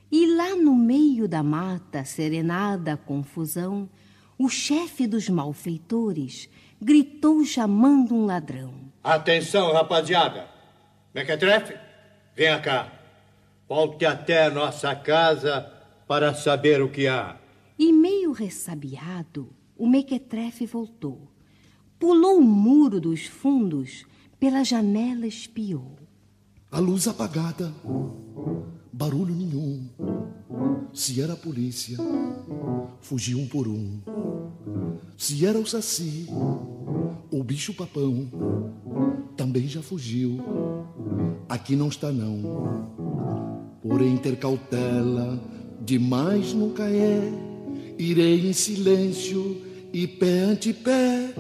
E 0.09 0.25
lá 0.37 0.55
no 0.55 0.73
meio 0.73 1.27
da 1.27 1.43
mata, 1.43 2.05
serenada 2.05 2.93
a 2.93 2.97
confusão, 2.97 3.89
o 4.43 4.49
chefe 4.49 5.05
dos 5.05 5.29
malfeitores 5.29 6.49
gritou 6.81 7.45
chamando 7.45 8.15
um 8.15 8.25
ladrão. 8.25 8.73
Atenção, 9.03 9.71
rapaziada. 9.71 10.47
Mequetrefe, 11.13 11.77
venha 12.35 12.59
cá. 12.59 12.91
Volte 13.69 14.03
até 14.03 14.45
a 14.45 14.49
nossa 14.49 14.95
casa 14.95 15.71
para 16.07 16.33
saber 16.33 16.81
o 16.81 16.89
que 16.89 17.07
há. 17.07 17.37
E 17.77 17.93
meio 17.93 18.31
ressabiado, 18.31 19.53
o 19.77 19.87
mequetrefe 19.87 20.65
voltou. 20.65 21.31
Pulou 21.99 22.39
o 22.39 22.43
muro 22.43 22.99
dos 22.99 23.27
fundos, 23.27 24.05
pela 24.39 24.63
janela 24.63 25.27
espiou. 25.27 25.99
A 26.71 26.79
luz 26.79 27.07
apagada, 27.07 27.71
barulho 29.01 29.33
nenhum. 29.33 29.87
Se 30.93 31.19
era 31.21 31.33
a 31.33 31.35
polícia, 31.35 31.97
fugiu 33.01 33.39
um 33.39 33.47
por 33.47 33.67
um. 33.67 33.99
Se 35.17 35.43
era 35.43 35.57
o 35.57 35.65
saci, 35.65 36.27
o 37.31 37.43
bicho 37.43 37.73
papão, 37.73 38.29
também 39.35 39.67
já 39.67 39.81
fugiu. 39.81 40.39
Aqui 41.49 41.75
não 41.75 41.87
está 41.87 42.11
não. 42.11 43.79
Porém 43.81 44.17
ter 44.17 44.37
cautela, 44.37 45.41
demais 45.83 46.53
nunca 46.53 46.87
é. 46.87 47.21
Irei 47.97 48.47
em 48.47 48.53
silêncio 48.53 49.63
e 49.91 50.05
pé 50.05 50.41
ante 50.41 50.73
pé. 50.73 51.33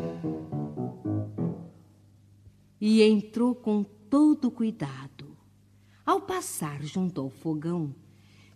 E 2.79 3.03
entrou 3.03 3.53
com 3.53 3.83
todo 4.09 4.49
cuidado. 4.49 5.10
Ao 6.05 6.19
passar 6.19 6.81
junto 6.83 7.21
ao 7.21 7.29
fogão, 7.29 7.93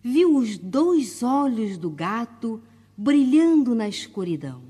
viu 0.02 0.36
os 0.36 0.58
dois 0.58 1.22
olhos 1.22 1.78
do 1.78 1.90
gato 1.90 2.62
brilhando 2.98 3.76
na 3.76 3.88
escuridão. 3.88 4.64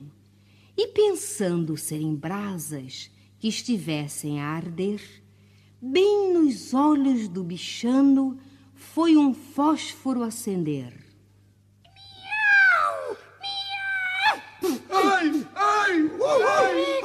E 0.78 0.88
pensando 0.88 1.78
serem 1.78 2.13
brasas 2.15 3.09
que 3.39 3.47
estivessem 3.47 4.41
a 4.41 4.47
arder, 4.47 5.01
bem 5.82 6.34
nos 6.34 6.73
olhos 6.73 7.30
do 7.30 7.43
bichano 7.43 8.38
foi 8.73 9.15
um 9.15 9.34
fósforo 9.34 10.21
acender. 10.21 10.93
Ai, 14.91 15.47
ai, 15.55 16.09
ai, 16.23 16.95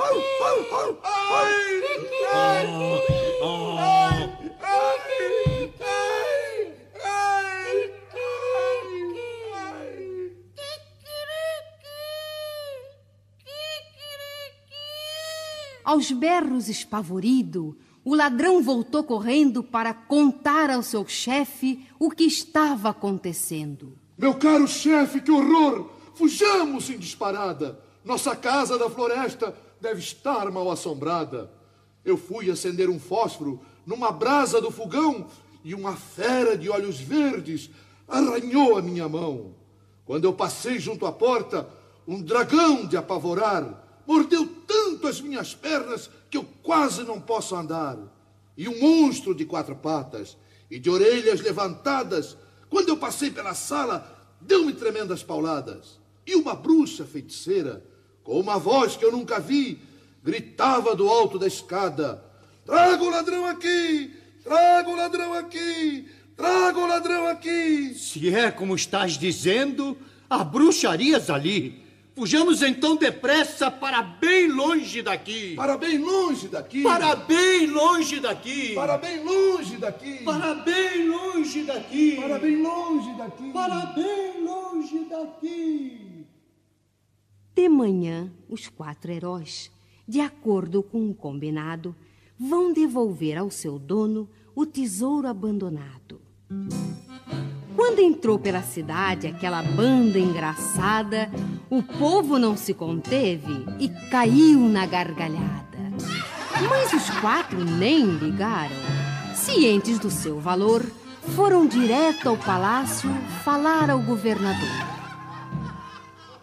Aos 15.90 16.12
berros 16.12 16.68
espavorido, 16.68 17.76
o 18.04 18.14
ladrão 18.14 18.62
voltou 18.62 19.02
correndo 19.02 19.60
para 19.60 19.92
contar 19.92 20.70
ao 20.70 20.84
seu 20.84 21.04
chefe 21.08 21.84
o 21.98 22.12
que 22.12 22.22
estava 22.22 22.90
acontecendo. 22.90 23.98
Meu 24.16 24.34
caro 24.34 24.68
chefe, 24.68 25.20
que 25.20 25.32
horror! 25.32 25.90
Fujamos 26.14 26.88
em 26.90 26.96
disparada! 26.96 27.80
Nossa 28.04 28.36
casa 28.36 28.78
da 28.78 28.88
floresta 28.88 29.52
deve 29.80 29.98
estar 29.98 30.48
mal 30.52 30.70
assombrada. 30.70 31.50
Eu 32.04 32.16
fui 32.16 32.48
acender 32.52 32.88
um 32.88 33.00
fósforo 33.00 33.60
numa 33.84 34.12
brasa 34.12 34.60
do 34.60 34.70
fogão 34.70 35.26
e 35.64 35.74
uma 35.74 35.96
fera 35.96 36.56
de 36.56 36.70
olhos 36.70 37.00
verdes 37.00 37.68
arranhou 38.06 38.78
a 38.78 38.80
minha 38.80 39.08
mão. 39.08 39.56
Quando 40.04 40.24
eu 40.24 40.32
passei 40.32 40.78
junto 40.78 41.04
à 41.04 41.10
porta, 41.10 41.68
um 42.06 42.22
dragão 42.22 42.86
de 42.86 42.96
apavorar 42.96 43.88
mordeu 44.06 44.46
tanto 45.00 45.08
as 45.08 45.20
minhas 45.20 45.54
pernas 45.54 46.10
que 46.28 46.36
eu 46.36 46.44
quase 46.62 47.02
não 47.04 47.18
posso 47.18 47.56
andar. 47.56 47.96
E 48.56 48.68
um 48.68 48.78
monstro 48.78 49.34
de 49.34 49.46
quatro 49.46 49.74
patas 49.74 50.36
e 50.70 50.78
de 50.78 50.90
orelhas 50.90 51.40
levantadas, 51.40 52.36
quando 52.68 52.90
eu 52.90 52.98
passei 52.98 53.30
pela 53.30 53.54
sala, 53.54 54.06
deu-me 54.40 54.74
tremendas 54.74 55.22
pauladas. 55.22 55.98
E 56.26 56.34
uma 56.34 56.54
bruxa 56.54 57.06
feiticeira, 57.06 57.82
com 58.22 58.38
uma 58.38 58.58
voz 58.58 58.94
que 58.94 59.04
eu 59.04 59.10
nunca 59.10 59.40
vi, 59.40 59.80
gritava 60.22 60.94
do 60.94 61.08
alto 61.08 61.38
da 61.38 61.46
escada: 61.46 62.22
Traga 62.66 63.02
o 63.02 63.10
ladrão 63.10 63.46
aqui! 63.46 64.14
Traga 64.44 64.88
o 64.88 64.96
ladrão 64.96 65.32
aqui! 65.32 66.08
Traga 66.36 66.78
o 66.78 66.86
ladrão 66.86 67.26
aqui! 67.26 67.94
Se 67.94 68.32
é 68.32 68.50
como 68.50 68.74
estás 68.74 69.18
dizendo, 69.18 69.96
há 70.28 70.44
bruxarias 70.44 71.30
ali. 71.30 71.89
Fujamos 72.20 72.60
então 72.60 72.96
depressa 72.96 73.70
para 73.70 74.02
bem 74.02 74.46
longe 74.46 75.00
daqui. 75.00 75.54
Para 75.56 75.78
bem 75.78 75.96
longe 75.96 76.48
daqui. 76.48 76.82
Para 76.82 77.16
bem 77.16 77.66
longe 77.66 78.20
daqui. 78.20 78.74
Para 78.74 78.98
bem 78.98 79.24
longe 79.24 79.78
daqui. 79.78 80.18
Para 80.22 80.54
bem 80.54 81.08
longe 81.08 81.62
daqui. 81.62 82.16
Para 82.16 82.38
bem 82.38 82.62
longe 82.62 83.14
daqui. 83.16 83.52
Para 83.54 83.86
bem 83.86 84.44
longe 84.44 85.06
daqui. 85.08 86.26
De 87.56 87.68
manhã, 87.70 88.30
os 88.50 88.68
quatro 88.68 89.10
heróis, 89.10 89.70
de 90.06 90.20
acordo 90.20 90.82
com 90.82 91.00
um 91.00 91.14
combinado, 91.14 91.96
vão 92.38 92.70
devolver 92.70 93.38
ao 93.38 93.50
seu 93.50 93.78
dono 93.78 94.28
o 94.54 94.66
tesouro 94.66 95.26
abandonado. 95.26 96.20
Quando 97.80 98.00
entrou 98.00 98.38
pela 98.38 98.60
cidade 98.60 99.26
aquela 99.26 99.62
banda 99.62 100.18
engraçada, 100.18 101.30
o 101.70 101.82
povo 101.82 102.38
não 102.38 102.54
se 102.54 102.74
conteve 102.74 103.64
e 103.78 103.88
caiu 104.10 104.60
na 104.68 104.84
gargalhada. 104.84 105.78
Mas 106.68 106.92
os 106.92 107.08
quatro 107.20 107.64
nem 107.64 108.04
ligaram. 108.04 108.76
Cientes 109.34 109.98
do 109.98 110.10
seu 110.10 110.38
valor, 110.38 110.84
foram 111.34 111.66
direto 111.66 112.28
ao 112.28 112.36
palácio 112.36 113.08
falar 113.42 113.88
ao 113.88 114.00
governador. 114.00 114.68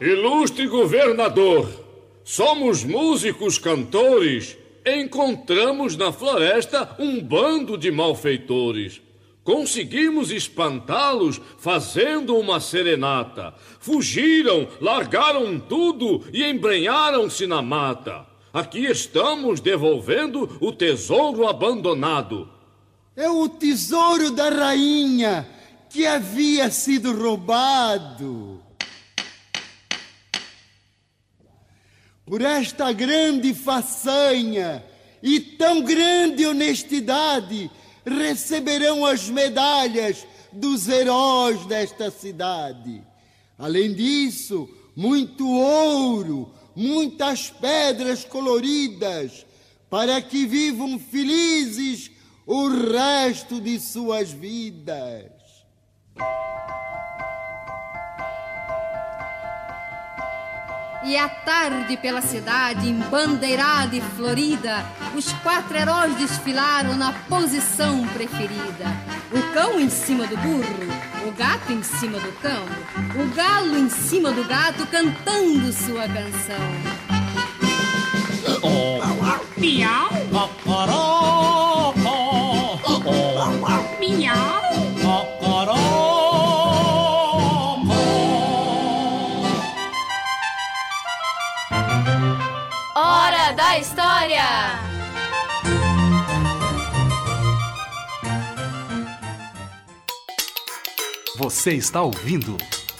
Ilustre 0.01 0.65
governador, 0.65 1.69
somos 2.23 2.83
músicos 2.83 3.59
cantores. 3.59 4.57
Encontramos 4.83 5.95
na 5.95 6.11
floresta 6.11 6.95
um 6.97 7.21
bando 7.21 7.77
de 7.77 7.91
malfeitores. 7.91 9.05
Conseguimos 9.47 10.29
espantá-los 10.29 11.39
fazendo 11.57 12.35
uma 12.35 12.59
serenata. 12.59 13.53
Fugiram, 13.79 14.67
largaram 14.81 15.57
tudo 15.57 16.21
e 16.33 16.43
embrenharam-se 16.43 17.47
na 17.47 17.61
mata. 17.61 18.27
Aqui 18.51 18.83
estamos 18.83 19.61
devolvendo 19.61 20.57
o 20.59 20.73
tesouro 20.73 21.47
abandonado. 21.47 22.49
É 23.15 23.29
o 23.29 23.47
tesouro 23.47 24.31
da 24.31 24.49
rainha 24.49 25.47
que 25.89 26.05
havia 26.05 26.69
sido 26.69 27.17
roubado. 27.17 28.61
por 32.25 32.41
esta 32.41 32.91
grande 32.91 33.53
façanha 33.53 34.83
e 35.23 35.39
tão 35.39 35.81
grande 35.81 36.45
honestidade, 36.45 37.71
receberão 38.07 39.05
as 39.05 39.29
medalhas 39.29 40.25
dos 40.51 40.87
heróis 40.87 41.65
desta 41.65 42.09
cidade. 42.09 43.03
Além 43.57 43.93
disso, 43.93 44.69
muito 44.95 45.47
ouro, 45.47 46.51
muitas 46.75 47.49
pedras 47.49 48.23
coloridas, 48.23 49.45
para 49.89 50.21
que 50.21 50.45
vivam 50.45 50.97
felizes 50.97 52.11
o 52.45 52.67
resto 52.67 53.59
de 53.59 53.79
suas 53.79 54.31
vidas. 54.31 55.31
E 61.03 61.15
à 61.15 61.29
tarde 61.29 61.95
pela 61.97 62.21
cidade, 62.21 62.89
embandeirada 62.89 63.95
e 63.95 64.01
florida, 64.01 64.85
os 65.15 65.31
quatro 65.43 65.77
heróis 65.77 66.15
desfilaram 66.15 66.95
na 66.95 67.13
posição 67.29 68.05
preferida. 68.07 68.85
O 69.31 69.53
cão 69.53 69.79
em 69.79 69.89
cima 69.89 70.25
do 70.27 70.35
burro, 70.37 71.27
o 71.27 71.31
gato 71.31 71.71
em 71.71 71.83
cima 71.83 72.19
do 72.19 72.31
cão, 72.39 72.65
o 73.15 73.35
galo 73.35 73.77
em 73.77 73.89
cima 73.89 74.31
do 74.31 74.43
gato 74.45 74.85
cantando 74.87 75.71
sua 75.71 76.07
canção. 76.07 77.07
Miau. 79.57 80.09
Miau. 83.99 84.56
Da 93.67 93.79
História! 93.79 94.43
Você 101.37 101.73
está 101.73 102.01
ouvindo? 102.01 102.57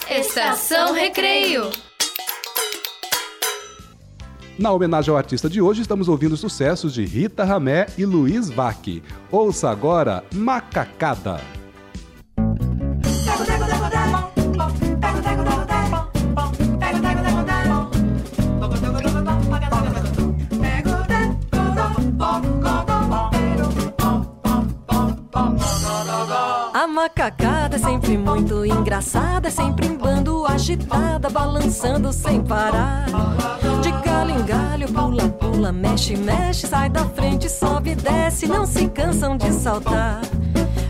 Estação 0.09 0.93
Recreio. 0.93 1.72
Na 4.59 4.72
homenagem 4.72 5.09
ao 5.09 5.18
artista 5.18 5.49
de 5.49 5.61
hoje, 5.61 5.82
estamos 5.82 6.09
ouvindo 6.09 6.36
sucessos 6.36 6.93
de 6.93 7.05
Rita 7.05 7.45
Ramé 7.45 7.86
e 7.97 8.05
Luiz 8.05 8.49
Vaque. 8.49 9.01
Ouça 9.32 9.70
agora 9.70 10.24
Macacada. 10.34 11.57
É 27.16 27.78
sempre 27.78 28.18
muito 28.18 28.66
engraçada, 28.66 29.47
é 29.47 29.51
sempre 29.51 29.88
em 29.88 29.95
bando 29.95 30.45
agitada, 30.45 31.30
balançando 31.30 32.12
sem 32.12 32.43
parar. 32.43 33.05
De 33.82 33.91
galho 34.05 34.32
em 34.32 34.43
galho, 34.43 34.88
pula, 34.91 35.30
pula, 35.30 35.72
mexe, 35.72 36.18
mexe, 36.18 36.68
sai 36.68 36.89
da 36.89 37.05
frente, 37.05 37.49
sobe 37.49 37.91
e 37.91 37.95
desce, 37.95 38.45
não 38.47 38.66
se 38.66 38.88
cansam 38.89 39.38
de 39.38 39.51
saltar. 39.53 40.22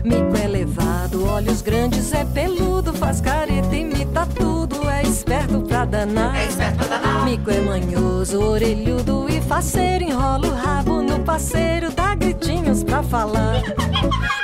Mico 0.04 0.36
é 0.42 0.48
levado, 0.48 1.24
olhos 1.26 1.62
grandes, 1.62 2.12
é 2.12 2.24
peludo, 2.24 2.92
faz 2.92 3.20
careta, 3.20 3.76
imita 3.76 4.26
tudo, 4.26 4.76
é 4.76 4.77
esperto 5.08 5.60
pra 5.62 5.84
danar. 5.84 6.36
É 6.36 6.46
esperto 6.46 6.76
pra 6.76 6.98
danar. 6.98 7.24
Mico 7.24 7.50
é 7.50 7.60
manhoso, 7.60 8.40
orelhudo 8.40 9.26
e 9.28 9.40
faceiro, 9.40 10.04
enrola 10.04 10.46
o 10.46 10.54
rabo 10.54 11.02
no 11.02 11.20
parceiro, 11.20 11.90
dá 11.92 12.14
gritinhos 12.14 12.84
pra 12.84 13.02
falar. 13.02 13.62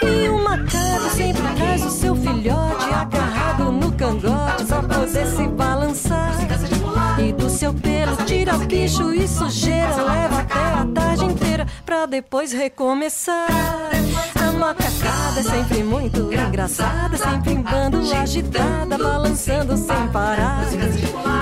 E 0.03 0.29
o 0.29 0.43
macaco 0.43 1.11
sempre 1.15 1.43
traz 1.57 1.85
o 1.85 1.91
seu 1.91 2.17
filhote 2.17 2.85
agarrado 2.93 3.73
no 3.73 3.93
cangote 3.93 4.65
pra 4.67 4.83
poder 4.83 5.27
se 5.27 5.47
balançar. 5.49 6.35
E 7.19 7.33
do 7.33 7.49
seu 7.49 7.73
pelo 7.73 8.17
tira 8.25 8.57
bicho 8.59 9.13
e 9.13 9.27
sujeira, 9.29 9.97
leva 9.97 10.41
até 10.41 10.55
a 10.55 10.87
tarde 10.95 11.25
inteira 11.25 11.67
pra 11.85 12.07
depois 12.07 12.53
recomeçar. 12.53 13.49
Macacada 14.59 15.41
é 15.41 15.43
sempre 15.43 15.83
muito 15.83 16.33
engraçada, 16.33 17.17
sempre 17.17 17.53
em 17.53 17.63
bando 17.63 17.99
agitada, 18.15 18.97
balançando 18.97 19.77
sem 19.77 20.09
parar. 20.09 20.65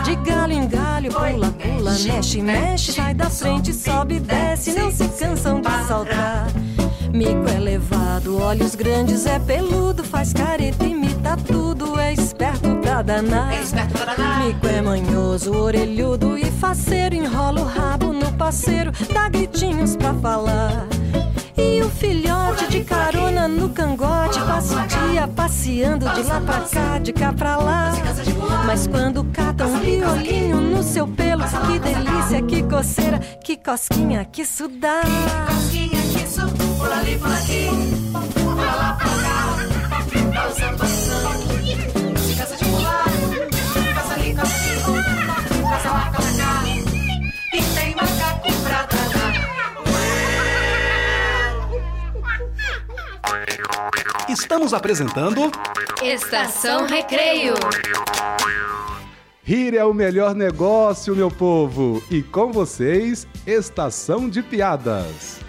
De 0.05 0.17
galho 0.17 0.53
em 0.53 0.67
galho, 0.67 1.13
pula, 1.13 1.51
pula, 1.53 1.93
mexe, 1.93 2.41
mexe, 2.43 2.93
sai 2.93 3.15
da 3.15 3.31
frente, 3.31 3.73
sobe 3.73 4.17
e 4.17 4.21
desce, 4.21 4.73
não 4.73 4.91
se 4.91 5.09
cansam 5.09 5.61
de 5.61 5.87
saltar. 5.87 6.47
Mico 7.13 7.47
é 7.55 7.59
levado, 7.59 8.41
olhos 8.41 8.75
grandes, 8.75 9.27
é 9.27 9.39
peludo, 9.39 10.03
faz 10.03 10.33
careta, 10.33 10.85
imita 10.85 11.37
tudo, 11.47 11.99
é 12.01 12.15
esperto 12.15 12.75
pra 12.77 13.03
danar. 13.03 13.51
Mico 14.43 14.67
é 14.67 14.81
manhoso, 14.81 15.53
orelhudo 15.53 16.39
e 16.39 16.51
faceiro, 16.51 17.15
enrola 17.15 17.61
o 17.61 17.65
rabo 17.67 18.13
no 18.13 18.33
parceiro, 18.33 18.91
dá 19.13 19.29
gritinhos 19.29 19.95
pra 19.95 20.15
falar. 20.15 20.87
E 21.57 21.83
o 21.83 21.91
filhote 21.91 22.67
de 22.69 22.83
carona 22.85 23.47
no 23.47 23.69
cangote 23.69 24.41
passa 24.41 24.83
o 24.83 24.87
dia 24.87 25.29
passeando 25.29 26.09
de 26.09 26.23
lá 26.23 26.41
pra 26.41 26.61
cá, 26.61 26.99
de 26.99 27.13
cá 27.13 27.33
pra 27.33 27.57
lá. 27.57 27.93
Mas 28.67 28.87
quando 28.87 29.25
cata 29.25 29.67
um 29.67 29.79
violinho 29.81 30.61
no 30.61 30.83
seu 30.83 31.07
pelo, 31.07 31.45
que 31.45 31.79
delícia, 31.79 32.43
que 32.43 32.63
coceira, 32.63 33.19
que 33.19 33.57
cosquinha 33.57 34.25
que 34.25 34.43
dá. 34.81 35.03
Que 35.03 35.53
cosquinha 35.53 36.03
que 36.13 36.25
isso, 36.25 36.43
Estamos 54.29 54.73
apresentando 54.73 55.51
Estação 56.03 56.87
Recreio. 56.87 57.55
Rir 59.43 59.77
é 59.77 59.85
o 59.85 59.93
melhor 59.93 60.35
negócio, 60.35 61.15
meu 61.17 61.31
povo! 61.31 62.03
E 62.11 62.23
com 62.23 62.53
vocês, 62.53 63.27
Estação 63.47 64.29
de 64.29 64.43
Piadas. 64.43 65.41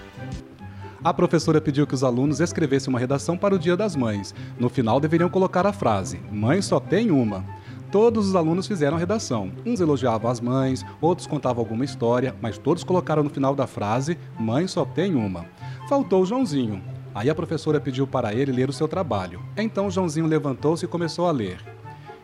A 1.04 1.14
professora 1.14 1.62
pediu 1.62 1.86
que 1.86 1.94
os 1.94 2.04
alunos 2.04 2.40
escrevessem 2.40 2.90
uma 2.90 3.00
redação 3.00 3.38
para 3.38 3.56
o 3.56 3.60
Dia 3.60 3.78
das 3.78 3.96
Mães. 3.96 4.34
No 4.58 4.70
final 4.70 5.00
deveriam 5.00 5.30
colocar 5.30 5.68
a 5.68 5.74
frase: 5.74 6.20
Mãe 6.32 6.62
só 6.62 6.80
tem 6.80 7.12
uma. 7.12 7.46
Todos 7.92 8.30
os 8.30 8.36
alunos 8.36 8.66
fizeram 8.66 8.98
a 8.98 9.00
redação. 9.00 9.52
Uns 9.66 9.80
elogiavam 9.80 10.32
as 10.32 10.40
mães, 10.40 10.84
outros 11.00 11.28
contavam 11.28 11.62
alguma 11.62 11.86
história, 11.86 12.36
mas 12.42 12.58
todos 12.58 12.84
colocaram 12.84 13.22
no 13.22 13.30
final 13.30 13.54
da 13.54 13.68
frase: 13.68 14.18
Mãe 14.40 14.68
só 14.68 14.84
tem 14.84 15.14
uma. 15.14 15.46
Faltou 15.88 16.24
o 16.24 16.26
Joãozinho. 16.26 16.93
Aí 17.14 17.30
a 17.30 17.36
professora 17.36 17.80
pediu 17.80 18.08
para 18.08 18.34
ele 18.34 18.52
ler 18.52 18.70
o 18.70 18.74
seu 18.74 18.88
trabalho. 18.88 19.42
Então 19.56 19.90
Joãozinho 19.90 20.26
levantou-se 20.26 20.86
e 20.86 20.88
começou 20.88 21.28
a 21.28 21.32
ler. 21.32 21.60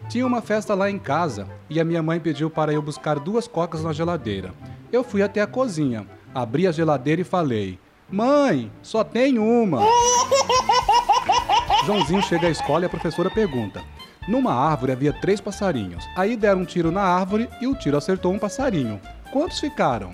Tinha 0.09 0.25
uma 0.25 0.41
festa 0.41 0.73
lá 0.73 0.89
em 0.89 0.97
casa 0.97 1.47
e 1.69 1.79
a 1.79 1.85
minha 1.85 2.01
mãe 2.01 2.19
pediu 2.19 2.49
para 2.49 2.73
eu 2.73 2.81
buscar 2.81 3.19
duas 3.19 3.47
cocas 3.47 3.83
na 3.83 3.93
geladeira. 3.93 4.53
Eu 4.91 5.03
fui 5.03 5.21
até 5.21 5.41
a 5.41 5.47
cozinha, 5.47 6.07
abri 6.33 6.65
a 6.65 6.71
geladeira 6.71 7.21
e 7.21 7.23
falei: 7.23 7.77
Mãe, 8.11 8.71
só 8.81 9.03
tem 9.03 9.37
uma. 9.37 9.83
Joãozinho 11.85 12.23
chega 12.23 12.47
à 12.47 12.49
escola 12.49 12.85
e 12.85 12.87
a 12.87 12.89
professora 12.89 13.29
pergunta: 13.29 13.83
Numa 14.27 14.51
árvore 14.51 14.91
havia 14.91 15.13
três 15.13 15.39
passarinhos. 15.39 16.03
Aí 16.15 16.35
deram 16.35 16.61
um 16.61 16.65
tiro 16.65 16.89
na 16.89 17.03
árvore 17.03 17.47
e 17.61 17.67
o 17.67 17.75
tiro 17.75 17.95
acertou 17.95 18.33
um 18.33 18.39
passarinho. 18.39 18.99
Quantos 19.31 19.59
ficaram? 19.59 20.11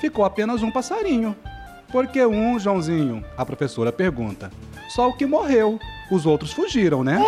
Ficou 0.00 0.24
apenas 0.24 0.62
um 0.62 0.70
passarinho. 0.70 1.36
Por 1.94 2.08
que 2.08 2.26
um, 2.26 2.58
Joãozinho? 2.58 3.24
A 3.36 3.46
professora 3.46 3.92
pergunta. 3.92 4.50
Só 4.88 5.08
o 5.08 5.12
que 5.16 5.24
morreu. 5.24 5.78
Os 6.10 6.26
outros 6.26 6.52
fugiram, 6.52 7.04
né? 7.04 7.24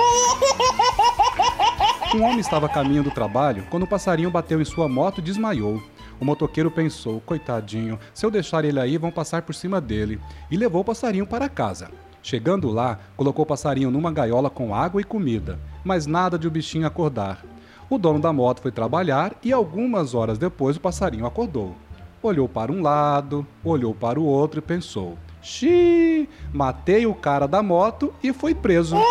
Um 2.12 2.24
homem 2.24 2.40
estava 2.40 2.66
a 2.66 2.68
caminho 2.68 3.04
do 3.04 3.12
trabalho 3.12 3.64
quando 3.70 3.84
o 3.84 3.86
passarinho 3.86 4.28
bateu 4.28 4.60
em 4.60 4.64
sua 4.64 4.88
moto 4.88 5.18
e 5.18 5.22
desmaiou. 5.22 5.80
O 6.18 6.24
motoqueiro 6.24 6.68
pensou: 6.68 7.20
coitadinho, 7.20 7.96
se 8.12 8.26
eu 8.26 8.30
deixar 8.30 8.64
ele 8.64 8.80
aí, 8.80 8.98
vão 8.98 9.12
passar 9.12 9.42
por 9.42 9.54
cima 9.54 9.80
dele. 9.80 10.18
E 10.50 10.56
levou 10.56 10.80
o 10.80 10.84
passarinho 10.84 11.28
para 11.28 11.48
casa. 11.48 11.88
Chegando 12.20 12.68
lá, 12.68 12.98
colocou 13.16 13.44
o 13.44 13.46
passarinho 13.46 13.92
numa 13.92 14.10
gaiola 14.10 14.50
com 14.50 14.74
água 14.74 15.00
e 15.00 15.04
comida, 15.04 15.60
mas 15.84 16.06
nada 16.06 16.36
de 16.36 16.48
o 16.48 16.50
bichinho 16.50 16.88
acordar. 16.88 17.44
O 17.88 17.98
dono 17.98 18.18
da 18.18 18.32
moto 18.32 18.62
foi 18.62 18.72
trabalhar 18.72 19.32
e 19.44 19.52
algumas 19.52 20.12
horas 20.12 20.38
depois 20.38 20.76
o 20.76 20.80
passarinho 20.80 21.24
acordou. 21.24 21.76
Olhou 22.22 22.48
para 22.48 22.72
um 22.72 22.82
lado, 22.82 23.46
olhou 23.64 23.94
para 23.94 24.18
o 24.18 24.24
outro 24.24 24.58
e 24.58 24.62
pensou: 24.62 25.16
Xiii, 25.42 26.28
matei 26.52 27.06
o 27.06 27.14
cara 27.14 27.46
da 27.46 27.62
moto 27.62 28.12
e 28.22 28.32
fui 28.32 28.54
preso. 28.54 28.96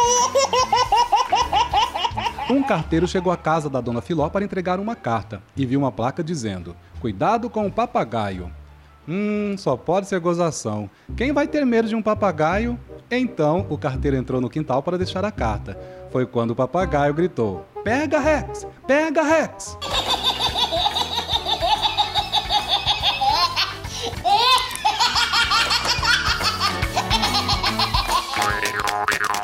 Um 2.48 2.62
carteiro 2.62 3.08
chegou 3.08 3.34
à 3.34 3.38
casa 3.38 3.68
da 3.70 3.82
dona 3.82 4.02
Filó 4.02 4.30
para 4.30 4.46
entregar 4.46 4.80
uma 4.80 4.96
carta 4.96 5.42
e 5.58 5.66
viu 5.66 5.80
uma 5.80 5.92
placa 5.92 6.24
dizendo: 6.24 6.76
Cuidado 7.00 7.50
com 7.50 7.66
o 7.66 7.72
papagaio. 7.72 8.52
Hum, 9.08 9.56
só 9.58 9.76
pode 9.76 10.08
ser 10.08 10.20
gozação. 10.20 10.90
Quem 11.16 11.32
vai 11.32 11.48
ter 11.48 11.66
medo 11.66 11.88
de 11.88 11.96
um 11.96 12.02
papagaio? 12.02 12.80
Então 13.10 13.66
o 13.70 13.78
carteiro 13.78 14.16
entrou 14.16 14.40
no 14.40 14.50
quintal 14.50 14.84
para 14.84 14.98
deixar 14.98 15.26
a 15.26 15.32
carta. 15.32 15.78
Foi 16.12 16.26
quando 16.26 16.52
o 16.52 16.56
papagaio 16.56 17.14
gritou: 17.14 17.66
Pega 17.84 18.20
Rex! 18.20 18.68
Pega 18.86 19.24
Rex! 19.24 19.78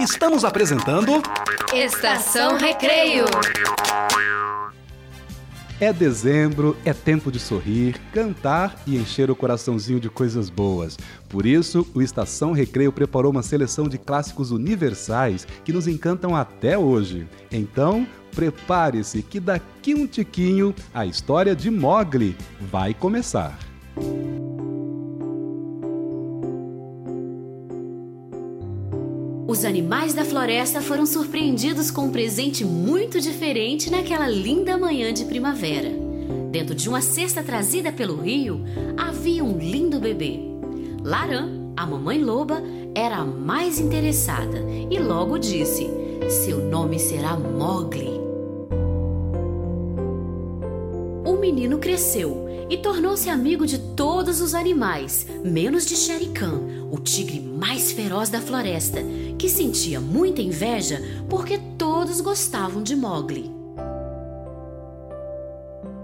Estamos 0.02 0.43
apresentando 0.43 1.22
Estação 1.72 2.58
Recreio. 2.58 3.26
É 5.80 5.93
dezembro, 5.93 6.76
é 6.84 6.91
tempo 6.91 7.32
de 7.32 7.38
sorrir, 7.39 8.02
cantar 8.12 8.82
e 8.88 8.97
encher 8.97 9.30
o 9.30 9.36
coraçãozinho 9.36 9.99
de 9.99 10.10
coisas 10.10 10.49
boas. 10.49 10.97
Por 11.30 11.45
isso, 11.45 11.88
o 11.93 12.02
Estação 12.02 12.52
Recreio 12.52 12.91
preparou 12.91 13.32
uma 13.32 13.43
seleção 13.43 13.88
de 13.88 13.99
clássicos 13.99 14.49
universais 14.49 15.47
que 15.64 15.72
nos 15.72 15.88
encantam 15.88 16.36
até 16.36 16.76
hoje. 16.76 17.28
Então, 17.52 18.08
prepare-se 18.36 19.22
que 19.22 19.39
daqui 19.39 19.93
um 19.93 20.08
tiquinho 20.08 20.74
a 20.91 21.06
história 21.06 21.56
de 21.56 21.70
Mogli 21.70 22.36
vai 22.60 22.95
começar. 22.95 23.56
Os 29.52 29.66
animais 29.66 30.14
da 30.14 30.24
floresta 30.24 30.82
foram 30.82 31.06
surpreendidos 31.06 31.91
com 31.91 32.06
um 32.06 32.10
presente 32.10 32.64
muito 32.64 33.20
diferente 33.20 33.91
naquela 33.91 34.30
linda 34.30 34.78
manhã 34.78 35.14
de 35.14 35.26
primavera. 35.26 35.89
Dentro 36.49 36.74
de 36.74 36.88
uma 36.88 37.02
cesta 37.02 37.43
trazida 37.43 37.91
pelo 37.91 38.16
rio, 38.16 38.64
havia 38.95 39.43
um 39.43 39.58
lindo 39.58 39.99
bebê. 39.99 40.39
Laran, 41.04 41.74
a 41.76 41.86
mamãe 41.86 42.24
loba, 42.24 42.64
era 42.95 43.18
a 43.18 43.26
mais 43.26 43.78
interessada 43.78 44.58
e 44.89 44.97
logo 44.97 45.38
disse: 45.38 45.86
Seu 46.30 46.60
nome 46.70 46.97
será 46.97 47.36
Mogli. 47.36 48.22
O 51.26 51.36
menino 51.41 51.78
cresceu 51.78 52.47
e 52.72 52.78
tornou-se 52.78 53.30
amigo 53.30 53.66
de 53.66 53.78
todos 53.78 54.39
os 54.39 54.56
animais, 54.56 55.28
menos 55.43 55.86
de 55.86 55.97
Shere 55.97 56.28
Khan, 56.28 56.62
o 56.89 56.97
tigre 56.97 57.41
mais 57.41 57.91
feroz 57.91 58.30
da 58.30 58.39
floresta, 58.39 59.02
que 59.41 59.49
sentia 59.49 59.99
muita 59.99 60.39
inveja 60.39 61.01
porque 61.27 61.57
todos 61.75 62.21
gostavam 62.21 62.83
de 62.83 62.95
Mowgli. 62.95 63.51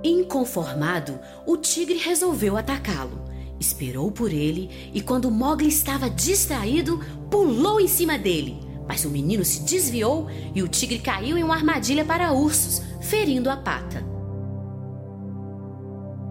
Inconformado, 0.04 1.20
o 1.46 1.56
tigre 1.56 2.00
resolveu 2.00 2.58
atacá-lo. 2.58 3.24
Esperou 3.60 4.12
por 4.12 4.34
ele 4.34 4.90
e, 4.92 5.02
quando 5.02 5.30
Mowgli 5.30 5.68
estava 5.68 6.10
distraído, 6.10 7.00
pulou 7.30 7.80
em 7.80 7.88
cima 7.88 8.18
dele. 8.18 8.60
Mas 8.88 9.06
o 9.06 9.10
menino 9.12 9.46
se 9.46 9.62
desviou 9.62 10.28
e 10.56 10.64
o 10.64 10.68
tigre 10.68 10.98
caiu 10.98 11.38
em 11.38 11.44
uma 11.44 11.54
armadilha 11.54 12.04
para 12.04 12.34
ursos, 12.34 12.82
ferindo 13.02 13.52
a 13.52 13.56
pata. 13.56 14.04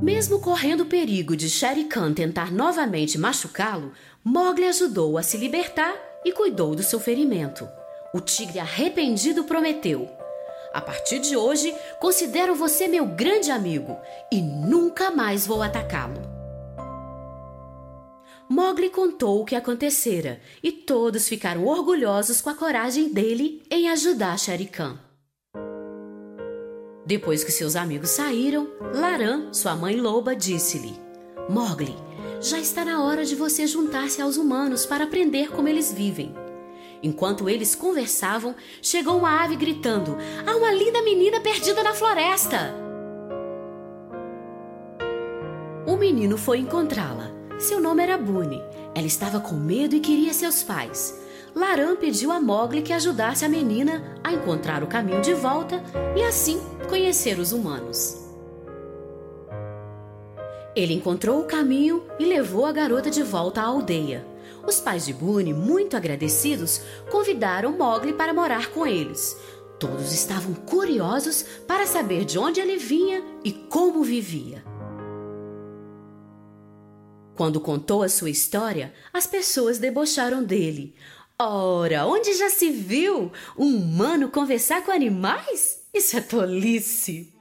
Mesmo 0.02 0.40
correndo 0.40 0.80
o 0.80 0.86
perigo 0.86 1.36
de 1.36 1.48
Shere 1.48 1.84
Khan 1.84 2.12
tentar 2.12 2.50
novamente 2.50 3.16
machucá-lo, 3.16 3.92
Mowgli 4.24 4.64
ajudou 4.64 5.16
a 5.16 5.22
se 5.22 5.36
libertar 5.36 6.05
e 6.26 6.32
cuidou 6.32 6.74
do 6.74 6.82
seu 6.82 6.98
ferimento. 6.98 7.68
O 8.12 8.20
tigre 8.20 8.58
arrependido 8.58 9.44
prometeu: 9.44 10.10
A 10.74 10.80
partir 10.80 11.20
de 11.20 11.36
hoje, 11.36 11.72
considero 12.00 12.52
você 12.56 12.88
meu 12.88 13.06
grande 13.06 13.52
amigo 13.52 13.96
e 14.32 14.42
nunca 14.42 15.12
mais 15.12 15.46
vou 15.46 15.62
atacá-lo. 15.62 16.20
Mowgli 18.48 18.90
contou 18.90 19.40
o 19.40 19.44
que 19.44 19.54
acontecera 19.54 20.40
e 20.62 20.72
todos 20.72 21.28
ficaram 21.28 21.64
orgulhosos 21.64 22.40
com 22.40 22.50
a 22.50 22.54
coragem 22.54 23.12
dele 23.12 23.62
em 23.70 23.88
ajudar 23.88 24.38
Shere 24.38 24.66
Khan. 24.66 24.98
Depois 27.04 27.44
que 27.44 27.52
seus 27.52 27.76
amigos 27.76 28.10
saíram, 28.10 28.68
Laran, 28.92 29.52
sua 29.52 29.76
mãe 29.76 29.94
loba, 29.96 30.34
disse-lhe: 30.34 30.94
Mowgli, 31.48 31.94
já 32.46 32.60
está 32.60 32.84
na 32.84 33.02
hora 33.02 33.24
de 33.24 33.34
você 33.34 33.66
juntar-se 33.66 34.22
aos 34.22 34.36
humanos 34.36 34.86
para 34.86 35.04
aprender 35.04 35.50
como 35.50 35.66
eles 35.66 35.92
vivem. 35.92 36.32
Enquanto 37.02 37.48
eles 37.48 37.74
conversavam, 37.74 38.54
chegou 38.80 39.18
uma 39.18 39.42
ave 39.42 39.56
gritando: 39.56 40.16
Há 40.46 40.56
uma 40.56 40.72
linda 40.72 41.02
menina 41.02 41.40
perdida 41.40 41.82
na 41.82 41.92
floresta! 41.92 42.72
O 45.86 45.96
menino 45.96 46.38
foi 46.38 46.58
encontrá-la. 46.58 47.32
Seu 47.58 47.80
nome 47.80 48.02
era 48.02 48.16
Bune. 48.16 48.62
Ela 48.94 49.06
estava 49.06 49.40
com 49.40 49.54
medo 49.54 49.96
e 49.96 50.00
queria 50.00 50.32
seus 50.32 50.62
pais. 50.62 51.18
Laran 51.54 51.96
pediu 51.96 52.30
a 52.30 52.40
Mowgli 52.40 52.82
que 52.82 52.92
ajudasse 52.92 53.44
a 53.44 53.48
menina 53.48 54.18
a 54.22 54.32
encontrar 54.32 54.82
o 54.82 54.86
caminho 54.86 55.20
de 55.20 55.32
volta 55.34 55.82
e 56.16 56.22
assim 56.22 56.60
conhecer 56.88 57.38
os 57.38 57.52
humanos. 57.52 58.25
Ele 60.76 60.92
encontrou 60.92 61.40
o 61.40 61.46
caminho 61.46 62.04
e 62.18 62.26
levou 62.26 62.66
a 62.66 62.72
garota 62.72 63.10
de 63.10 63.22
volta 63.22 63.62
à 63.62 63.64
aldeia. 63.64 64.26
Os 64.66 64.78
pais 64.78 65.06
de 65.06 65.14
Boone, 65.14 65.54
muito 65.54 65.96
agradecidos, 65.96 66.82
convidaram 67.10 67.72
Mowgli 67.72 68.12
para 68.12 68.34
morar 68.34 68.70
com 68.70 68.86
eles. 68.86 69.34
Todos 69.80 70.12
estavam 70.12 70.52
curiosos 70.52 71.44
para 71.66 71.86
saber 71.86 72.26
de 72.26 72.38
onde 72.38 72.60
ele 72.60 72.76
vinha 72.76 73.24
e 73.42 73.52
como 73.52 74.02
vivia. 74.02 74.62
Quando 77.34 77.60
contou 77.60 78.02
a 78.02 78.08
sua 78.08 78.28
história, 78.28 78.92
as 79.14 79.26
pessoas 79.26 79.78
debocharam 79.78 80.44
dele. 80.44 80.94
Ora, 81.38 82.06
onde 82.06 82.34
já 82.34 82.50
se 82.50 82.70
viu 82.70 83.32
um 83.56 83.76
humano 83.76 84.30
conversar 84.30 84.82
com 84.82 84.90
animais? 84.90 85.82
Isso 85.92 86.18
é 86.18 86.20
tolice. 86.20 87.35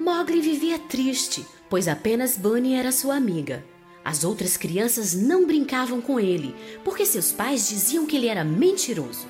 Mowgli 0.00 0.40
vivia 0.40 0.78
triste, 0.78 1.44
pois 1.68 1.88
apenas 1.88 2.36
Bunny 2.36 2.74
era 2.74 2.92
sua 2.92 3.16
amiga. 3.16 3.64
As 4.04 4.22
outras 4.22 4.56
crianças 4.56 5.12
não 5.12 5.44
brincavam 5.44 6.00
com 6.00 6.20
ele, 6.20 6.54
porque 6.84 7.04
seus 7.04 7.32
pais 7.32 7.68
diziam 7.68 8.06
que 8.06 8.16
ele 8.16 8.28
era 8.28 8.44
mentiroso. 8.44 9.26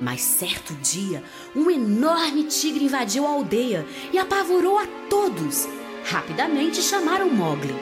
Mas 0.00 0.22
certo 0.22 0.74
dia, 0.76 1.22
um 1.54 1.70
enorme 1.70 2.44
tigre 2.44 2.86
invadiu 2.86 3.26
a 3.26 3.30
aldeia 3.30 3.86
e 4.12 4.18
apavorou 4.18 4.78
a 4.78 4.86
todos. 5.08 5.68
Rapidamente 6.04 6.80
chamaram 6.80 7.30
Mowgli. 7.30 7.74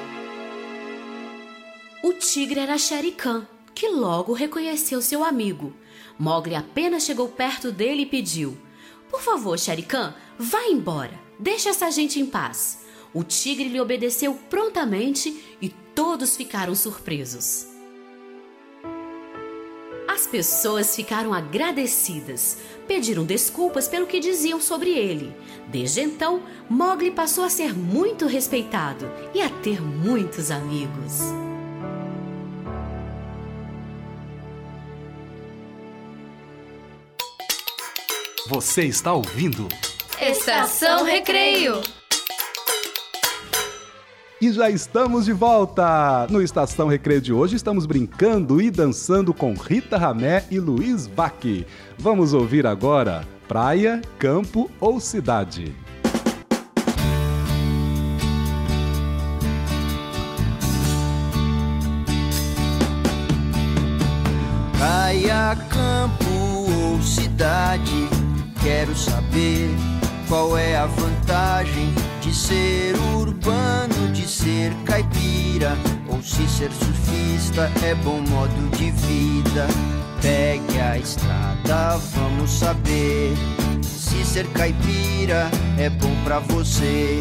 O 2.02 2.12
tigre 2.14 2.60
era 2.60 2.76
Shere 2.76 3.12
Khan, 3.12 3.46
que 3.72 3.88
logo 3.88 4.32
reconheceu 4.32 5.00
seu 5.00 5.24
amigo. 5.24 5.72
Mowgli 6.18 6.54
apenas 6.54 7.04
chegou 7.04 7.28
perto 7.28 7.70
dele 7.70 8.02
e 8.02 8.06
pediu: 8.06 8.58
Por 9.08 9.22
favor, 9.22 9.58
Shere 9.58 9.82
Khan, 9.82 10.12
vá 10.38 10.64
embora. 10.66 11.29
Deixe 11.40 11.70
essa 11.70 11.90
gente 11.90 12.20
em 12.20 12.26
paz. 12.26 12.80
O 13.14 13.24
tigre 13.24 13.66
lhe 13.66 13.80
obedeceu 13.80 14.34
prontamente 14.50 15.56
e 15.60 15.70
todos 15.70 16.36
ficaram 16.36 16.74
surpresos. 16.74 17.66
As 20.06 20.26
pessoas 20.26 20.94
ficaram 20.94 21.32
agradecidas, 21.32 22.58
pediram 22.86 23.24
desculpas 23.24 23.88
pelo 23.88 24.06
que 24.06 24.20
diziam 24.20 24.60
sobre 24.60 24.90
ele. 24.90 25.34
Desde 25.68 26.02
então, 26.02 26.42
Mowgli 26.68 27.10
passou 27.10 27.44
a 27.44 27.48
ser 27.48 27.74
muito 27.74 28.26
respeitado 28.26 29.10
e 29.32 29.40
a 29.40 29.48
ter 29.48 29.80
muitos 29.80 30.50
amigos. 30.50 31.20
Você 38.46 38.82
está 38.84 39.14
ouvindo? 39.14 39.66
Estação 40.22 41.02
Recreio. 41.02 41.80
E 44.38 44.52
já 44.52 44.68
estamos 44.68 45.24
de 45.24 45.32
volta! 45.32 46.26
No 46.28 46.42
Estação 46.42 46.88
Recreio 46.88 47.22
de 47.22 47.32
hoje 47.32 47.56
estamos 47.56 47.86
brincando 47.86 48.60
e 48.60 48.70
dançando 48.70 49.32
com 49.32 49.54
Rita 49.54 49.96
Ramé 49.96 50.44
e 50.50 50.60
Luiz 50.60 51.06
Vaque. 51.06 51.66
Vamos 51.96 52.34
ouvir 52.34 52.66
agora 52.66 53.26
Praia, 53.48 54.02
Campo 54.18 54.70
ou 54.78 55.00
Cidade? 55.00 55.74
Praia, 64.76 65.56
campo 65.70 66.90
ou 66.90 67.02
cidade, 67.02 68.08
quero 68.62 68.94
saber 68.94 69.89
qual 70.30 70.56
é 70.56 70.76
a 70.76 70.86
vantagem 70.86 71.92
de 72.20 72.32
ser 72.32 72.94
urbano, 73.16 74.12
de 74.12 74.28
ser 74.28 74.72
caipira, 74.84 75.76
ou 76.08 76.22
se 76.22 76.46
ser 76.48 76.70
surfista 76.70 77.68
é 77.84 77.96
bom 77.96 78.20
modo 78.20 78.76
de 78.76 78.92
vida. 78.92 79.66
Pegue 80.22 80.78
a 80.78 80.96
estrada, 80.96 81.96
vamos 82.14 82.48
saber 82.48 83.34
se 83.82 84.24
ser 84.24 84.46
caipira 84.52 85.50
é 85.76 85.90
bom 85.90 86.14
pra 86.22 86.38
você. 86.38 87.20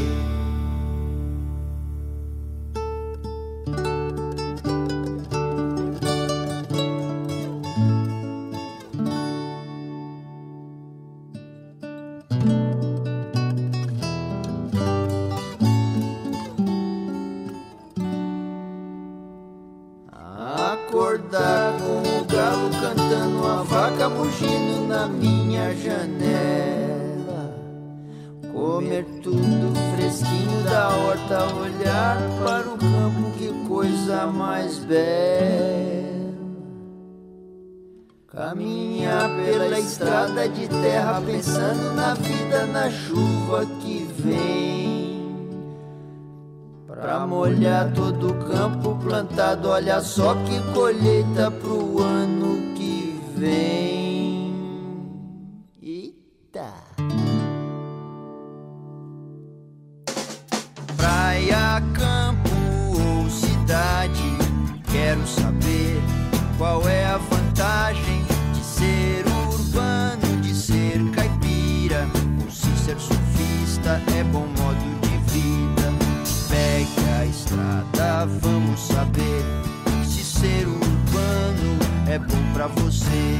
Pra 47.60 47.84
molhar 47.84 47.92
todo 47.94 48.34
campo 48.46 48.96
plantado, 49.04 49.68
olha 49.68 50.00
só 50.00 50.34
que 50.46 50.62
colheita 50.74 51.52
pro 51.52 52.02
ano 52.02 52.74
que 52.74 53.22
vem. 53.36 54.54
Eita! 55.82 56.74
Praia, 60.96 61.84
campo 61.94 62.50
ou 62.98 63.30
cidade, 63.30 64.38
quero 64.90 65.28
saber 65.28 66.02
qual 66.58 66.88
é 66.88 67.06
a 67.08 67.18
vantagem 67.18 68.24
de 68.54 68.64
ser 68.64 69.26
urbano, 69.50 70.42
de 70.42 70.56
ser 70.56 71.04
caipira, 71.12 72.08
ou 72.42 72.50
se 72.50 72.72
ser 72.86 72.98
surfista 72.98 74.02
é 74.18 74.24
bom 74.24 74.59
é 82.10 82.18
bom 82.18 82.54
pra 82.54 82.66
você. 82.66 83.40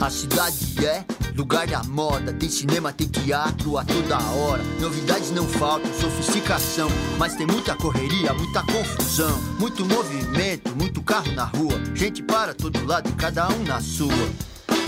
A 0.00 0.08
cidade 0.08 0.86
é 0.86 1.04
lugar 1.36 1.66
da 1.66 1.84
moda. 1.84 2.32
Tem 2.32 2.48
cinema, 2.48 2.90
tem 2.90 3.06
teatro 3.06 3.76
a 3.76 3.84
toda 3.84 4.18
hora. 4.18 4.62
Novidades 4.80 5.30
não 5.32 5.46
faltam, 5.46 5.92
sofisticação. 5.92 6.88
Mas 7.18 7.34
tem 7.34 7.46
muita 7.46 7.76
correria, 7.76 8.32
muita 8.32 8.62
confusão. 8.62 9.38
Muito 9.58 9.84
movimento, 9.84 10.74
muito 10.74 11.02
carro 11.02 11.30
na 11.32 11.44
rua. 11.44 11.78
Gente 11.94 12.22
para 12.22 12.54
todo 12.54 12.84
lado 12.86 13.10
e 13.10 13.12
cada 13.12 13.48
um 13.48 13.62
na 13.64 13.80
sua. 13.82 14.30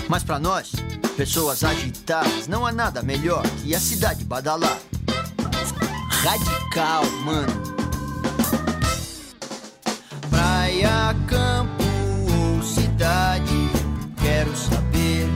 Mas 0.09 0.23
pra 0.23 0.39
nós, 0.39 0.71
pessoas 1.15 1.63
agitadas, 1.63 2.47
não 2.47 2.65
há 2.65 2.71
nada 2.71 3.03
melhor 3.03 3.43
que 3.61 3.75
a 3.75 3.79
cidade 3.79 4.25
badalar. 4.25 4.79
Radical, 6.23 7.05
mano. 7.23 7.62
Praia, 10.83 11.15
campo 11.27 11.83
ou 12.29 12.61
cidade, 12.61 13.69
quero 14.21 14.53
saber 14.53 15.29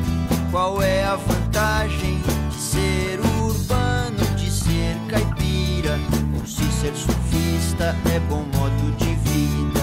qual 0.51 0.83
é 0.83 1.05
a 1.05 1.15
vantagem 1.15 2.21
de 2.49 2.55
ser 2.55 3.19
urbano, 3.21 4.17
de 4.35 4.51
ser 4.51 4.97
caipira, 5.07 5.97
ou 6.35 6.45
se 6.45 6.69
ser 6.69 6.93
surfista 6.93 7.95
é 8.13 8.19
bom 8.27 8.43
modo 8.57 8.91
de 8.97 9.15
vida. 9.15 9.79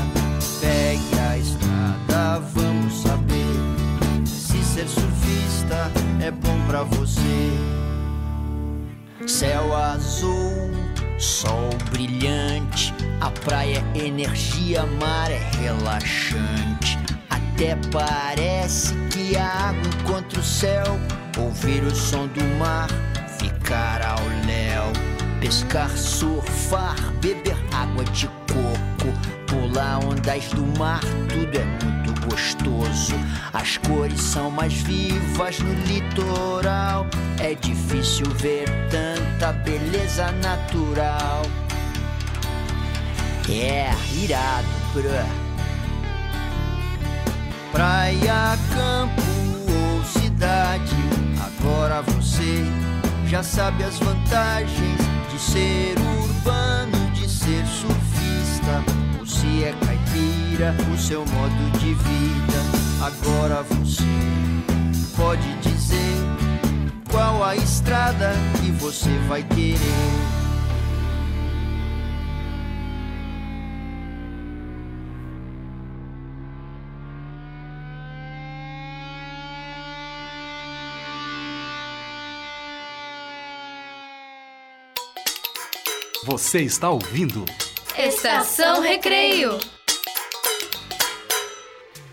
Pegue 0.60 1.18
a 1.30 1.38
estrada, 1.38 2.40
vamos 2.52 3.00
saber 3.00 4.26
se 4.26 4.62
ser 4.62 4.86
surfista 4.86 5.90
é 6.20 6.30
bom 6.30 6.60
pra 6.66 6.82
você. 6.82 7.50
Céu 9.26 9.74
azul, 9.74 10.70
sol 11.18 11.70
brilhante, 11.90 12.93
a 13.20 13.30
praia 13.30 13.84
é 13.94 14.06
energia, 14.06 14.84
mar 15.00 15.30
é 15.30 15.40
relaxante. 15.60 16.98
Até 17.30 17.76
parece 17.90 18.94
que 19.10 19.36
a 19.36 19.68
água 19.68 19.82
encontra 20.00 20.40
o 20.40 20.42
céu. 20.42 20.98
Ouvir 21.38 21.82
o 21.82 21.94
som 21.94 22.26
do 22.28 22.44
mar, 22.58 22.88
ficar 23.38 24.02
ao 24.02 24.20
léu. 24.46 24.92
Pescar, 25.40 25.90
surfar, 25.90 26.96
beber 27.20 27.56
água 27.72 28.04
de 28.04 28.26
coco. 28.26 29.12
Pular 29.46 30.04
ondas 30.04 30.48
do 30.48 30.66
mar, 30.78 31.00
tudo 31.28 31.58
é 31.58 31.64
muito 31.64 32.28
gostoso. 32.28 33.14
As 33.52 33.76
cores 33.78 34.20
são 34.20 34.50
mais 34.50 34.72
vivas 34.72 35.58
no 35.60 35.74
litoral. 35.84 37.06
É 37.38 37.54
difícil 37.54 38.26
ver 38.30 38.68
tanta 38.90 39.52
beleza 39.52 40.32
natural. 40.32 41.42
É 43.48 43.90
irado, 44.14 44.66
bruh. 44.94 45.44
Praia, 47.72 48.56
campo 48.74 49.22
ou 49.68 50.04
cidade, 50.04 50.96
agora 51.38 52.00
você 52.02 52.64
já 53.26 53.42
sabe 53.42 53.84
as 53.84 53.98
vantagens 53.98 54.98
de 55.30 55.38
ser 55.38 55.94
urbano, 55.98 57.10
de 57.12 57.28
ser 57.28 57.66
surfista, 57.66 58.82
ou 59.18 59.26
se 59.26 59.64
é 59.64 59.74
caipira, 59.84 60.74
o 60.94 60.96
seu 60.96 61.26
modo 61.26 61.78
de 61.78 61.92
vida. 61.94 63.04
Agora 63.04 63.62
você 63.62 64.04
pode 65.16 65.54
dizer 65.58 66.16
qual 67.10 67.44
a 67.44 67.54
estrada 67.54 68.32
que 68.58 68.70
você 68.70 69.10
vai 69.28 69.42
querer. 69.42 70.43
Você 86.26 86.62
está 86.62 86.88
ouvindo? 86.88 87.44
Estação 87.98 88.80
Recreio. 88.80 89.58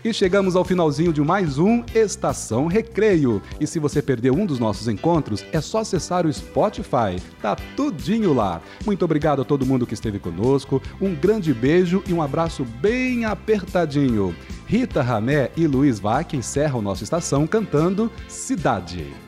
E 0.04 0.12
chegamos 0.12 0.54
ao 0.54 0.66
finalzinho 0.66 1.14
de 1.14 1.22
mais 1.22 1.56
um 1.56 1.82
Estação 1.94 2.66
Recreio. 2.66 3.40
E 3.58 3.66
se 3.66 3.78
você 3.78 4.02
perdeu 4.02 4.34
um 4.34 4.44
dos 4.44 4.58
nossos 4.58 4.86
encontros, 4.86 5.42
é 5.50 5.62
só 5.62 5.78
acessar 5.78 6.26
o 6.26 6.32
Spotify. 6.32 7.16
Tá 7.40 7.56
tudinho 7.74 8.34
lá. 8.34 8.60
Muito 8.84 9.02
obrigado 9.02 9.40
a 9.40 9.46
todo 9.46 9.64
mundo 9.64 9.86
que 9.86 9.94
esteve 9.94 10.18
conosco. 10.18 10.82
Um 11.00 11.14
grande 11.14 11.54
beijo 11.54 12.02
e 12.06 12.12
um 12.12 12.20
abraço 12.20 12.66
bem 12.82 13.24
apertadinho. 13.24 14.36
Rita 14.66 15.00
Ramé 15.00 15.50
e 15.56 15.66
Luiz 15.66 15.98
Vac 15.98 16.34
encerram 16.34 16.82
nossa 16.82 17.02
estação 17.02 17.46
cantando 17.46 18.12
Cidade. 18.28 19.21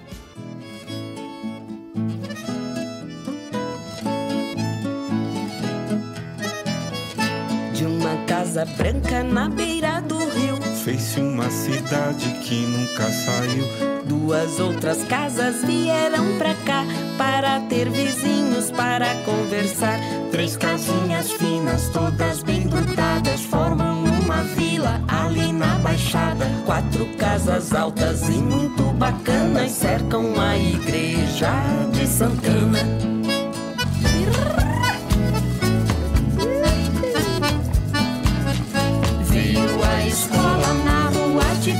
Casa 8.54 8.64
branca 8.76 9.24
na 9.24 9.48
beira 9.48 10.00
do 10.00 10.16
rio. 10.16 10.56
Fez-se 10.84 11.18
uma 11.18 11.50
cidade 11.50 12.30
que 12.44 12.64
nunca 12.66 13.10
saiu. 13.10 13.64
Duas 14.04 14.60
outras 14.60 15.02
casas 15.04 15.64
vieram 15.64 16.38
pra 16.38 16.54
cá 16.64 16.84
para 17.18 17.58
ter 17.62 17.90
vizinhos 17.90 18.70
para 18.70 19.12
conversar. 19.24 19.98
Três 20.30 20.56
casinhas 20.56 21.32
finas, 21.32 21.88
todas 21.88 22.44
bem 22.44 22.68
grudadas, 22.68 23.40
formam 23.40 24.04
uma 24.04 24.44
vila 24.44 25.02
ali 25.08 25.52
na 25.52 25.74
baixada. 25.80 26.46
Quatro 26.64 27.06
casas 27.16 27.72
altas 27.72 28.28
e 28.28 28.38
muito 28.38 28.84
bacanas 28.94 29.72
cercam 29.72 30.40
a 30.40 30.56
igreja 30.56 31.50
de 31.92 32.06
Santana. 32.06 33.23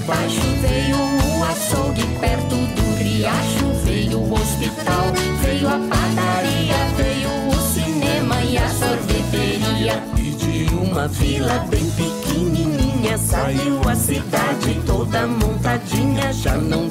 baixo 0.07 0.41
veio 0.61 0.97
o 0.97 1.45
açougue, 1.45 2.05
perto 2.21 2.57
do 2.57 2.97
riacho 2.97 3.73
veio 3.85 4.19
o 4.19 4.35
hospital, 4.35 5.07
veio 5.43 5.69
a 5.69 5.79
padaria, 5.79 6.77
veio 6.97 7.29
o 7.49 7.55
cinema 7.73 8.43
e 8.43 8.59
a 8.59 8.69
sorveteria. 8.69 10.03
E 10.17 10.31
de 10.31 10.75
uma 10.75 11.09
vila 11.09 11.59
bem 11.71 11.91
pequenininha 11.91 13.19
saiu 13.19 13.81
a 13.89 13.95
cidade 13.95 14.81
toda 14.87 15.27
montadinha, 15.27 16.33
já 16.33 16.57
não 16.57 16.84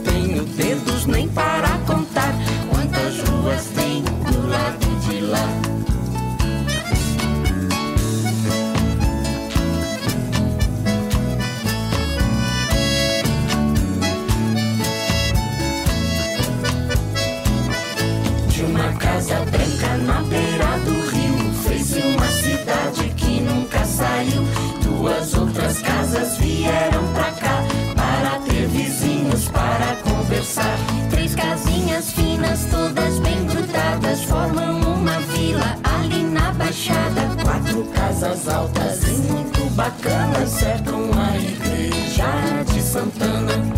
vieram 26.64 27.06
pra 27.14 27.32
cá 27.32 27.64
para 27.94 28.40
ter 28.40 28.68
vizinhos 28.68 29.50
para 29.50 29.96
conversar. 29.98 30.78
Três 31.10 31.36
casinhas 31.36 32.12
finas, 32.14 32.66
todas 32.72 33.20
bem 33.20 33.46
grudadas, 33.46 34.24
formam 34.24 34.80
uma 34.80 35.20
vila 35.20 35.78
ali 35.84 36.24
na 36.24 36.54
Baixada. 36.54 37.22
Quatro 37.44 37.84
casas 37.86 38.48
altas 38.48 39.04
e 39.04 39.12
muito 39.32 39.70
bacanas 39.76 40.50
cercam 40.50 41.10
a 41.14 41.38
igreja 41.38 42.64
de 42.72 42.82
Santana. 42.82 43.73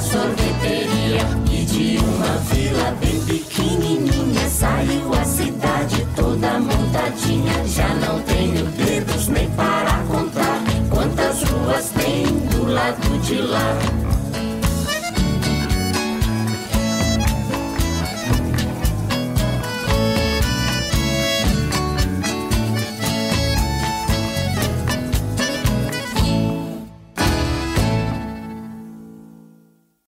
sorveteria 0.00 1.26
e 1.50 1.64
de 1.64 1.98
uma 1.98 2.36
vila 2.52 2.96
bem 3.00 3.20
pequenininha 3.24 4.48
saiu 4.48 5.12
a 5.12 5.24
cidade 5.24 6.06
toda 6.14 6.58
montadinha. 6.58 7.66
Já 7.66 7.88
não 7.94 8.20
tenho 8.22 8.64
dedos 8.66 9.28
nem 9.28 9.48
para 9.50 10.02
contar 10.08 10.62
quantas 10.90 11.42
ruas 11.42 11.90
tem 11.90 12.24
do 12.24 12.70
lado 12.70 13.18
de 13.22 13.40
lá. 13.40 13.97